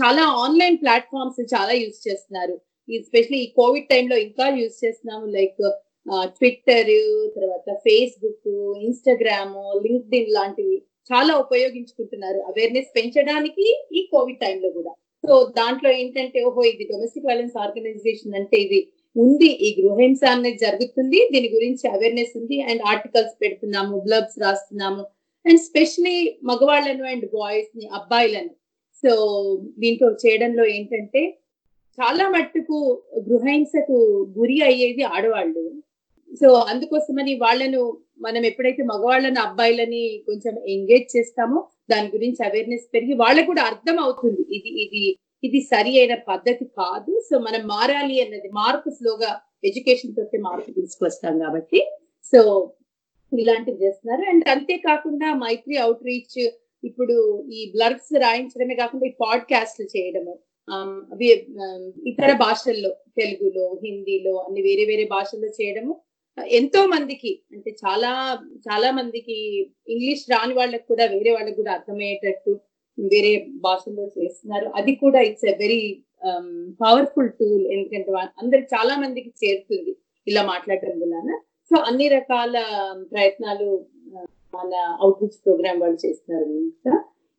[0.00, 2.56] చాలా ఆన్లైన్ ప్లాట్ఫామ్స్ చాలా యూజ్ చేస్తున్నారు.
[2.88, 5.62] ఎస్పెషలీ ఈ కోవిడ్ టైంలో ఇంకా యూజ్ చేస్తున్నాము లైక్
[6.36, 6.92] ట్విట్టర్
[7.36, 8.48] తర్వాత ఫేస్బుక్
[8.86, 9.54] ఇన్స్టాగ్రామ్
[9.86, 10.78] లింక్డ్ ఇన్ లాంటివి
[11.10, 12.40] చాలా ఉపయోగించుకుంటున్నారు.
[12.50, 13.66] అవేర్నెస్ పెంచడానికి
[13.98, 14.92] ఈ కోవిడ్ టైంలో కూడా.
[15.24, 18.80] సో దాంట్లో ఏంటంటే ఓహో ఇది డొమెస్టిక్ వైలెన్స్ ఆర్గనైజేషన్ అంటే ఇది
[19.16, 25.02] ఉంది ఈ గృహహింస అనేది జరుగుతుంది దీని గురించి అవేర్నెస్ ఉంది అండ్ ఆర్టికల్స్ పెడుతున్నాము బ్లబ్స్ రాస్తున్నాము
[25.44, 26.16] అండ్ స్పెషలీ
[26.50, 28.52] మగవాళ్ళను అండ్ బాయ్స్ని అబ్బాయిలను.
[29.04, 29.12] సో
[29.82, 31.22] దీంట్లో చేయడంలో ఏంటంటే
[31.98, 32.78] చాలా మట్టుకు
[33.28, 33.96] గృహహింసకు
[34.38, 35.62] గురి అయ్యేది ఆడవాళ్ళు.
[36.30, 37.82] సో అందుకోసమని వాళ్ళను
[38.26, 41.58] మనం ఎప్పుడైతే మగవాళ్ళని అబ్బాయిలని కొంచెం ఎంగేజ్ చేస్తామో
[41.92, 45.04] దాని గురించి అవేర్నెస్ పెరిగి వాళ్ళకు కూడా అర్థం అవుతుంది ఇది ఇది
[45.42, 47.12] ఇది సరి అయిన పద్ధతి కాదు.
[47.28, 49.30] సో మనం మారాలి అన్నది మార్పు స్లోగా
[49.64, 51.80] ఎడ్యుకేషన్ తోటి మార్పు తీసుకొస్తాం కాబట్టి.
[52.32, 52.40] సో
[53.32, 54.22] ఇలాంటివి చేస్తున్నారు.
[54.30, 56.40] అండ్ అంతేకాకుండా మైత్రి అవుట్ రీచ్
[56.84, 57.16] ఇప్పుడు
[57.48, 60.34] ఈ బ్లర్స్ రాయించడమే కాకుండా ఈ పాడ్కాస్ట్లు చేయడము.
[62.10, 66.02] ఇతర భాషల్లో తెలుగులో హిందీలో అన్ని వేరే వేరే భాషల్లో చేయడము.
[66.50, 68.10] ఎంతో మందికి అంటే చాలా
[68.68, 69.36] చాలా మందికి
[69.88, 72.52] ఇంగ్లీష్ రాని వాళ్ళకి కూడా వేరే వాళ్ళకి కూడా అర్థమయ్యేటట్టు
[73.12, 74.66] వేరే భాషల్లో చేస్తున్నారు.
[74.76, 75.82] అది కూడా it's a very
[76.80, 78.10] powerful tool ఎందుకంటే
[78.42, 79.92] అందరు చాలా మందికి చేరుతుంది
[80.26, 81.30] ఇలా మాట్లాడటం వలన.
[81.70, 83.66] సో అన్ని రకాల um, ప్రయత్నాలు
[84.16, 84.72] uh, మన
[85.02, 86.46] అవుట్రీచ్ ప్రోగ్రామ్ వాళ్ళు చేస్తున్నారు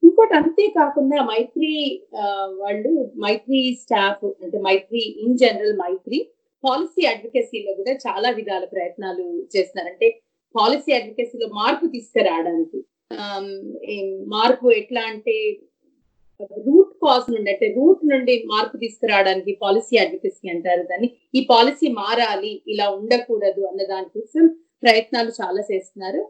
[0.03, 1.73] ఇంకోటి అంతే కాకుండా మైత్రి
[2.21, 2.93] uh, వాళ్ళు
[3.25, 6.19] మైత్రి స్టాఫ్ అంటే Maitri in general Maitri
[6.63, 9.89] policy అడ్వకేసీలో కూడా చాలా విధాల ప్రయత్నాలు చేస్తున్నారు.
[9.93, 10.07] అంటే
[10.55, 12.79] పాలసీ అడ్వకేసీలో మార్పు తీసుకురావడానికి
[14.27, 15.35] మార్పు ఎట్లా అంటే
[16.67, 21.09] రూట్ కాజ్ నుండి అంటే రూట్ నుండి మార్పు తీసుకురావడానికి పాలసీ అడ్వకసీ అంటారు దాన్ని.
[21.35, 24.45] ఈ పాలసీ మారాలి ఇలా ఉండకూడదు అన్న దానికోసం
[24.83, 26.21] ప్రయత్నాలు చాలా చేస్తున్నారు.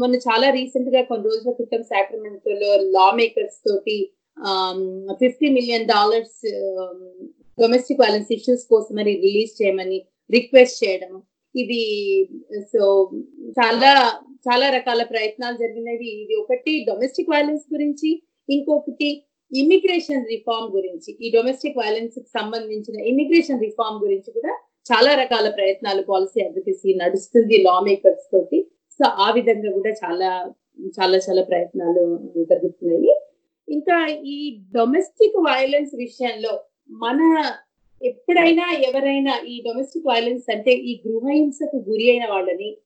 [0.00, 3.98] మొన్న చాలా రీసెంట్గా కొన్ని రోజుల క్రితం సాక్రమెంటోలో లా మేకర్స్ తోటి
[5.20, 6.40] fifty million dollars
[7.58, 9.98] domestic violence issues కోసమని రిలీజ్ చేయమని
[10.30, 11.12] రిక్వెస్ట్ చేయడం
[11.62, 11.82] ఇది
[12.72, 12.82] సో
[13.58, 13.92] చాలా
[14.46, 16.08] చాలా రకాల ప్రయత్నాలు జరిగినవి.
[16.22, 18.10] ఇది ఒకటి డొమెస్టిక్ వైలెన్స్ గురించి
[18.48, 19.08] ఇంకొకటి
[19.52, 21.10] ఇమిగ్రేషన్ రిఫార్మ్ గురించి.
[21.24, 24.52] ఈ డొమెస్టిక్ వైలెన్స్కి సంబంధించిన ఇమిగ్రేషన్ రిఫార్మ్ గురించి కూడా
[24.90, 28.58] చాలా రకాల ప్రయత్నాలు పాలసీ అడ్వకసీ నడుస్తుంది లా మేకర్స్ తోటి.
[29.00, 30.30] సో ఆ విధంగా కూడా చాలా
[30.98, 32.02] చాలా చాలా ప్రయత్నాలు
[32.50, 33.14] జరుగుతున్నాయి.
[33.68, 33.96] ఇంకా
[34.34, 34.38] ఈ
[34.74, 36.52] డొమెస్టిక్ వైలెన్స్ విషయంలో
[37.04, 37.20] మన
[38.02, 42.76] ఎప్పుడైనా ఎవరైనా ఈ డొమెస్టిక్ వైలెన్స్ అంటే ఈ గృహహింసకు గురి అయిన వాళ్ళని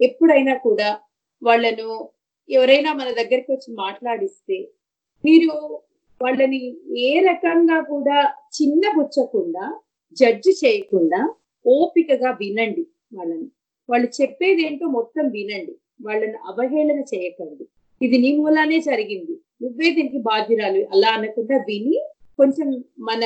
[0.00, 1.00] ఎప్పుడైనా కూడా
[1.42, 2.10] వాళ్ళను
[2.48, 4.58] ఎవరైనా మన దగ్గరికి వచ్చి మాట్లాడిస్తే
[5.24, 5.50] మీరు
[6.22, 8.18] వాళ్ళని ఏ రకంగా కూడా
[8.56, 9.80] చిన్నబుచ్చకుండా
[10.20, 11.34] జడ్జి చేయకుండా
[11.66, 13.48] ఓపికగా వినండి వాళ్ళని.
[13.88, 15.74] వాళ్ళు చెప్పేది ఏంటో మొత్తం వినండి.
[16.02, 17.64] వాళ్ళని అవహేళన చేయకండి.
[18.02, 19.32] ఇది నీ మూలానే జరిగింది.
[19.62, 20.86] నువ్వే దీనికి బాధ్యురాలు.
[20.92, 21.96] అలా అనకుండా విని
[22.38, 23.22] కొంచెం మన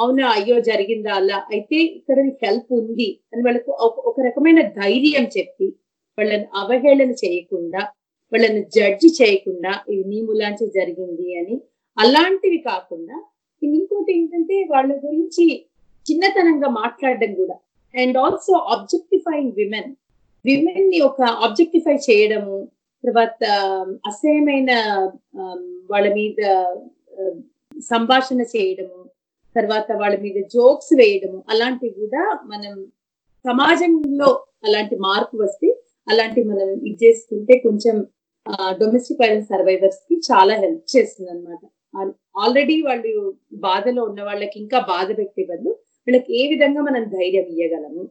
[0.00, 1.38] అవునా అయ్యో జరిగిందా అలా?
[1.52, 3.70] అయితే ఇక్కడ హెల్ప్ ఉంది అని వాళ్ళకు
[4.06, 5.66] ఒక- రకమైన ధైర్యం చెప్పి
[6.18, 7.82] వాళ్ళని అవహేళన చేయకుండా
[8.32, 11.56] వాళ్ళని జడ్జి చేయకుండా ఇది నీ ములాంచి జరిగింది అని.
[11.96, 13.16] అలాంటివి కాకుండా
[13.62, 15.46] ఇంకోటి ఏంటంటే వాళ్ళ గురించి
[16.06, 17.56] చిన్నతనంగా మాట్లాడడం కూడా.
[17.94, 19.90] అండ్ ఆల్సో ఆబ్జెక్టిఫైయింగ్ విమెన్
[20.44, 22.58] విమెన్ని ఒక ఆబ్జెక్టిఫై చేయడము
[23.04, 24.70] తర్వాత um, అసహ్యమైన
[25.34, 26.40] um, వాళ్ళ మీద
[27.18, 27.34] uh,
[27.90, 28.98] సంభాషణ చేయడము
[29.56, 32.74] తర్వాత వాళ్ళ మీద జోక్స్ వేయడము అలాంటివి కూడా మనం
[33.44, 34.30] సమాజంలో
[34.64, 35.68] అలాంటి మార్పు వస్తే
[36.08, 37.96] అలాంటి మనం ఇది చేసుకుంటే కొంచెం
[38.80, 41.62] డొమెస్టిక్ వైలెన్స్ సర్వైవర్స్కి చాలా హెల్ప్ చేస్తుంది అనమాట
[42.36, 43.12] ఆల్రెడీ వాళ్ళు
[43.60, 45.72] బాధలో ఉన్న వాళ్ళకి ఇంకా బాధ పెట్టే బదులు
[46.06, 48.04] వాళ్ళకి ఏ విధంగా మనం ధైర్యం ఇవ్వగలము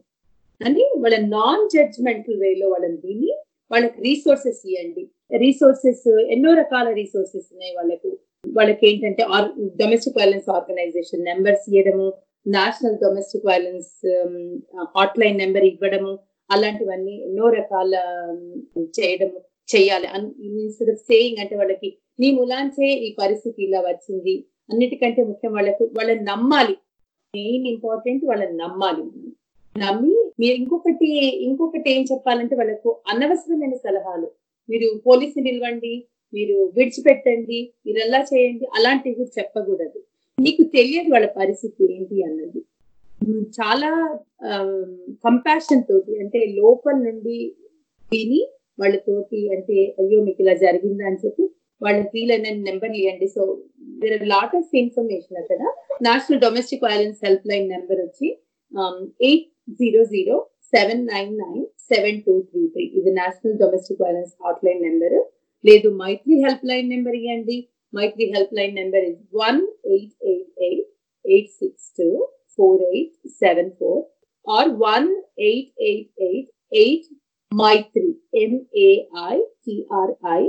[0.60, 3.30] అని వాళ్ళ నాన్ జడ్జ్మెంటల్ వేలో వాళ్ళని విని
[3.70, 5.02] వాళ్ళకి రీసోర్సెస్ ఇవ్వండి
[5.38, 8.10] రీసోర్సెస్ ఎన్నో రకాల రీసోర్సెస్ ఉన్నాయి వాళ్ళకు.
[8.56, 9.22] వాళ్ళకి ఏంటంటే
[9.80, 12.08] డొమెస్టిక్ వైలెన్స్ ఆర్గనైజేషన్ నెంబర్స్ ఇవ్వడము
[12.46, 13.92] national domestic violence
[15.18, 16.12] hotline number ఇవ్వడము
[16.50, 19.38] అలాంటివన్నీ ఎన్నో రకాల um, చేయడము
[19.68, 20.06] చేయాలి.
[20.60, 21.88] ఇన్స్టెడ్ ఆఫ్ సేయింగ్ అంటే వాళ్ళకి
[22.18, 24.34] నీ ములాంచే ఈ పరిస్థితి ఇలా వచ్చింది.
[24.70, 26.74] అన్నిటికంటే ముఖ్యం వాళ్ళకు వాళ్ళని నమ్మాలి.
[27.34, 29.04] మెయిన్ ఇంపార్టెంట్ వాళ్ళని నమ్మాలి.
[29.76, 31.08] నమ్మి మీరు ఇంకొకటి
[31.48, 34.28] ఇంకొకటి ఏం చెప్పాలంటే వాళ్ళకు అనవసరమైన సలహాలు.
[34.68, 35.92] మీరు పోలీసుని నిలవండి
[36.32, 39.98] మీరు విడిచిపెట్టండి మీరు ఎలా చేయండి అలాంటివి కూడా చెప్పకూడదు.
[40.38, 42.60] నీకు తెలియదు వాళ్ళ పరిస్థితి ఏంటి అన్నది.
[43.58, 43.90] చాలా
[45.26, 47.38] కంపాషన్ తోటి అంటే లోపల నుండి
[48.12, 48.40] విని
[48.80, 51.44] వాళ్ళతోటి అంటే అయ్యో మీకు ఇలా జరిగిందా అని చెప్పి
[51.80, 53.42] వాళ్ళకి వీలైన నెంబర్ ఇవ్వండి so
[54.00, 55.60] there are lot of information అక్కడ.
[56.08, 57.20] National domestic violence
[57.50, 58.28] helpline number వచ్చి
[59.28, 59.48] eight
[59.80, 60.36] zero zero
[60.74, 64.32] seven nine nine seven two three three ఇది national domestic violence
[64.66, 65.16] hotline number
[65.64, 67.58] లేదు మైత్రి హెల్ప్ లైన్ నెంబర్ ఇవ్వండి
[67.92, 68.26] Maitri
[68.58, 69.60] helpline number is one
[69.94, 70.88] eight eight eight
[71.24, 72.08] eight six two
[72.58, 74.02] four eight seven four
[74.46, 75.08] or one
[75.48, 76.50] eight eight eight
[76.82, 77.08] eight
[77.52, 78.08] Maitri
[78.42, 80.42] M A I T R I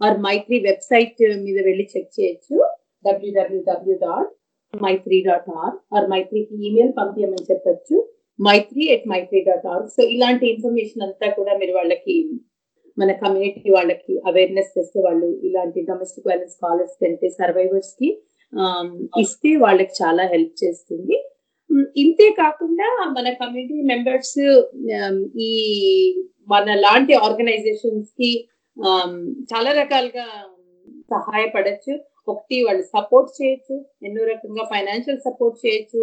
[0.00, 2.56] or Maitri website మీద వెళ్ళి check చేయొచ్చు.
[3.04, 4.30] W W W dot
[4.74, 7.96] Maitri dot org or మైత్రికి email పంపించమని చెప్పచ్చు.
[8.38, 12.16] Maitri at Maitri dot org so ఇలాంటి information అంతా కూడా మీరు వాళ్ళకి
[13.00, 18.08] మన కమ్యూనిటీ వాళ్ళకి అవేర్నెస్ చేస్తే వాళ్ళు ఇలాంటి డొమెస్టిక్ వైలెన్స్ కాలర్స్ కంటే సర్వైవర్స్కి
[19.22, 21.16] ఇస్తే వాళ్ళకి చాలా హెల్ప్ చేస్తుంది.
[22.02, 22.86] ఇంతే కాకుండా
[23.16, 24.38] మన కమ్యూనిటీ మెంబర్స్
[25.48, 25.50] ఈ
[26.48, 28.30] మన లాంటి ఆర్గనైజేషన్స్కి
[29.52, 30.26] చాలా రకాలుగా
[31.12, 31.94] సహాయపడచ్చు.
[32.32, 33.74] ఒకటి వాళ్ళు సపోర్ట్ చేయొచ్చు
[34.06, 36.02] ఎన్నో రకంగా ఫైనాన్షియల్ సపోర్ట్ చేయొచ్చు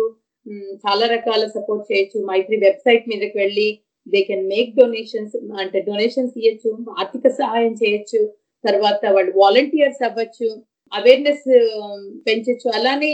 [0.85, 2.17] చాలా రకాల సపోర్ట్ చేయొచ్చు.
[2.29, 3.67] మైత్రి వెబ్సైట్ మీదకి వెళ్ళి
[4.07, 8.21] దే కెన్ మేక్ డొనేషన్స్ అంటే డొనేషన్స్ ఇవ్వచ్చు ఆర్థిక సహాయం చేయొచ్చు
[8.63, 10.49] తర్వాత వాళ్ళు వాలంటీర్స్ అవ్వచ్చు
[10.91, 12.67] అవేర్నెస్ um, పెంచొచ్చు.
[12.77, 13.11] అలానే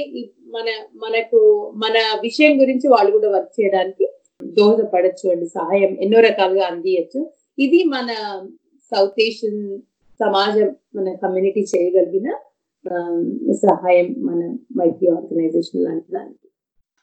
[0.47, 1.39] మన మనకు
[1.75, 4.05] మన విషయం గురించి వాళ్ళు కూడా వర్క్ చేయడానికి
[4.57, 5.47] దోహదపడచ్చు అండి.
[5.57, 7.21] సహాయం ఎన్నో రకాలుగా అందియచ్చు.
[7.57, 8.09] ఇది మన
[8.91, 9.63] సౌత్ ఏషియన్
[10.19, 12.29] సమాజం మన కమ్యూనిటీ చేయగలిగిన
[12.85, 13.17] um,
[13.65, 14.41] సహాయం మన
[14.79, 16.47] మైత్రి ఆర్గనైజేషన్ లాంటి దానికి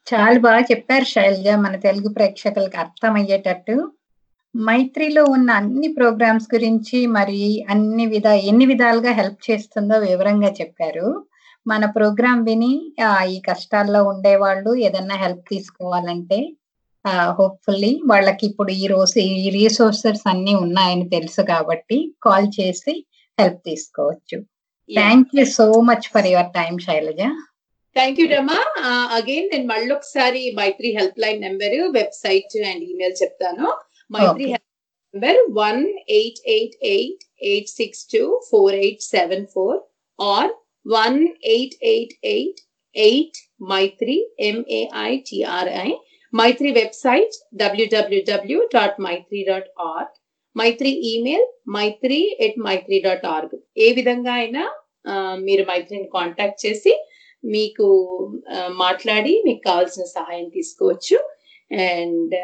[0.09, 3.77] చాలా బాగా చెప్పారు శైలజ మన తెలుగు ప్రేక్షకులకు అర్థమయ్యేటట్టు.
[4.57, 11.09] మైత్రిలో ఉన్న అన్ని ప్రోగ్రామ్స్ గురించి మరి అన్ని విధ ఎన్ని విధాలుగా హెల్ప్ చేస్తుందో వివరంగా చెప్పారు.
[11.67, 12.73] మన ప్రోగ్రామ్ విని
[13.35, 16.39] ఈ కష్టాల్లో ఉండేవాళ్ళు ఏదన్నా హెల్ప్ తీసుకోవాలంటే
[17.39, 22.95] హోప్ఫుల్లీ వాళ్ళకి ఇప్పుడు ఈ రోజు ఈ రీసోర్సెస్ అన్ని ఉన్నాయని తెలుసు కాబట్టి కాల్ చేసి
[23.41, 24.39] హెల్ప్ తీసుకోవచ్చు.
[24.95, 27.23] Thank you so much for your time Shailaja.
[27.99, 28.59] Thank you Rama
[29.16, 30.90] again నేను మళ్ళీ ఒకసారి Maitri
[31.20, 33.66] helpline number website and email చెప్తాను
[34.11, 34.46] Maitri.
[34.53, 34.66] Help
[35.14, 35.82] number one
[36.16, 39.78] eight eight eight eight six two four eight seven four
[40.18, 40.51] or
[40.86, 41.18] one
[41.55, 42.61] eight eight eight
[42.96, 43.38] eight
[43.70, 44.16] Maitri
[44.49, 45.88] M A I T R I
[46.32, 50.14] Maitri website W W W dot Maitri dot org
[50.57, 54.62] Maitri email Maitri at Maitri dot org ఏ విధంగా అయినా
[55.07, 56.92] ఆ, మీరు మైత్రిని contact చేసి
[57.45, 57.86] మీకు
[58.68, 61.16] మాట్లాడి మీకు కావాల్సిన సహాయం తీసుకోవచ్చు.
[61.80, 62.34] And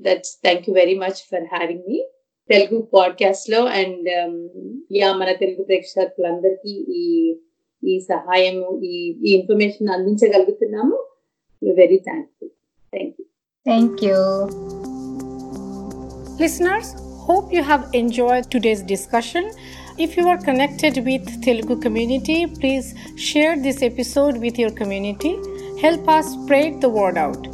[0.00, 2.08] that's thank you very much for having me
[2.50, 4.08] Telugu పాడ్కాస్ట్లో అండ్
[4.92, 7.36] యా మన తెలుగు ప్రేక్షకులందరికీ ఈ
[7.88, 11.06] ఈ సహాయము ఈ ఈ information అందించగలుగుతున్నాము.
[11.62, 12.50] Very thankful
[12.92, 13.26] thank you
[13.66, 14.14] thank you
[16.40, 16.88] Listeners,
[17.26, 19.50] hope you have enjoyed today's discussion.
[19.98, 25.38] If you are connected with Telugu community, please share this episode with your community.
[25.80, 27.46] Help us spread the word out.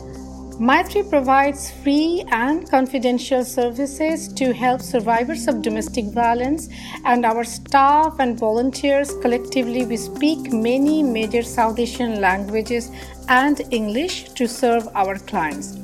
[0.58, 6.68] Maitri provides free and confidential services to help survivors of domestic violence,
[7.04, 12.90] and our staff and volunteers collectively we speak many major South Asian languages
[13.28, 15.81] and English to serve our clients.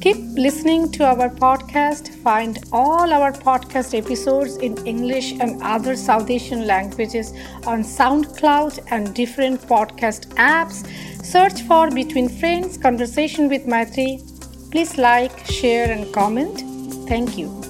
[0.00, 2.08] Keep listening to our podcast.
[2.22, 7.32] Find all our podcast episodes in English and other South Asian languages
[7.66, 10.86] on SoundCloud and different podcast apps.
[11.24, 14.22] Search for Between Friends Conversation with Maitri.
[14.70, 16.60] Please like, share, and comment.
[17.08, 17.65] Thank you.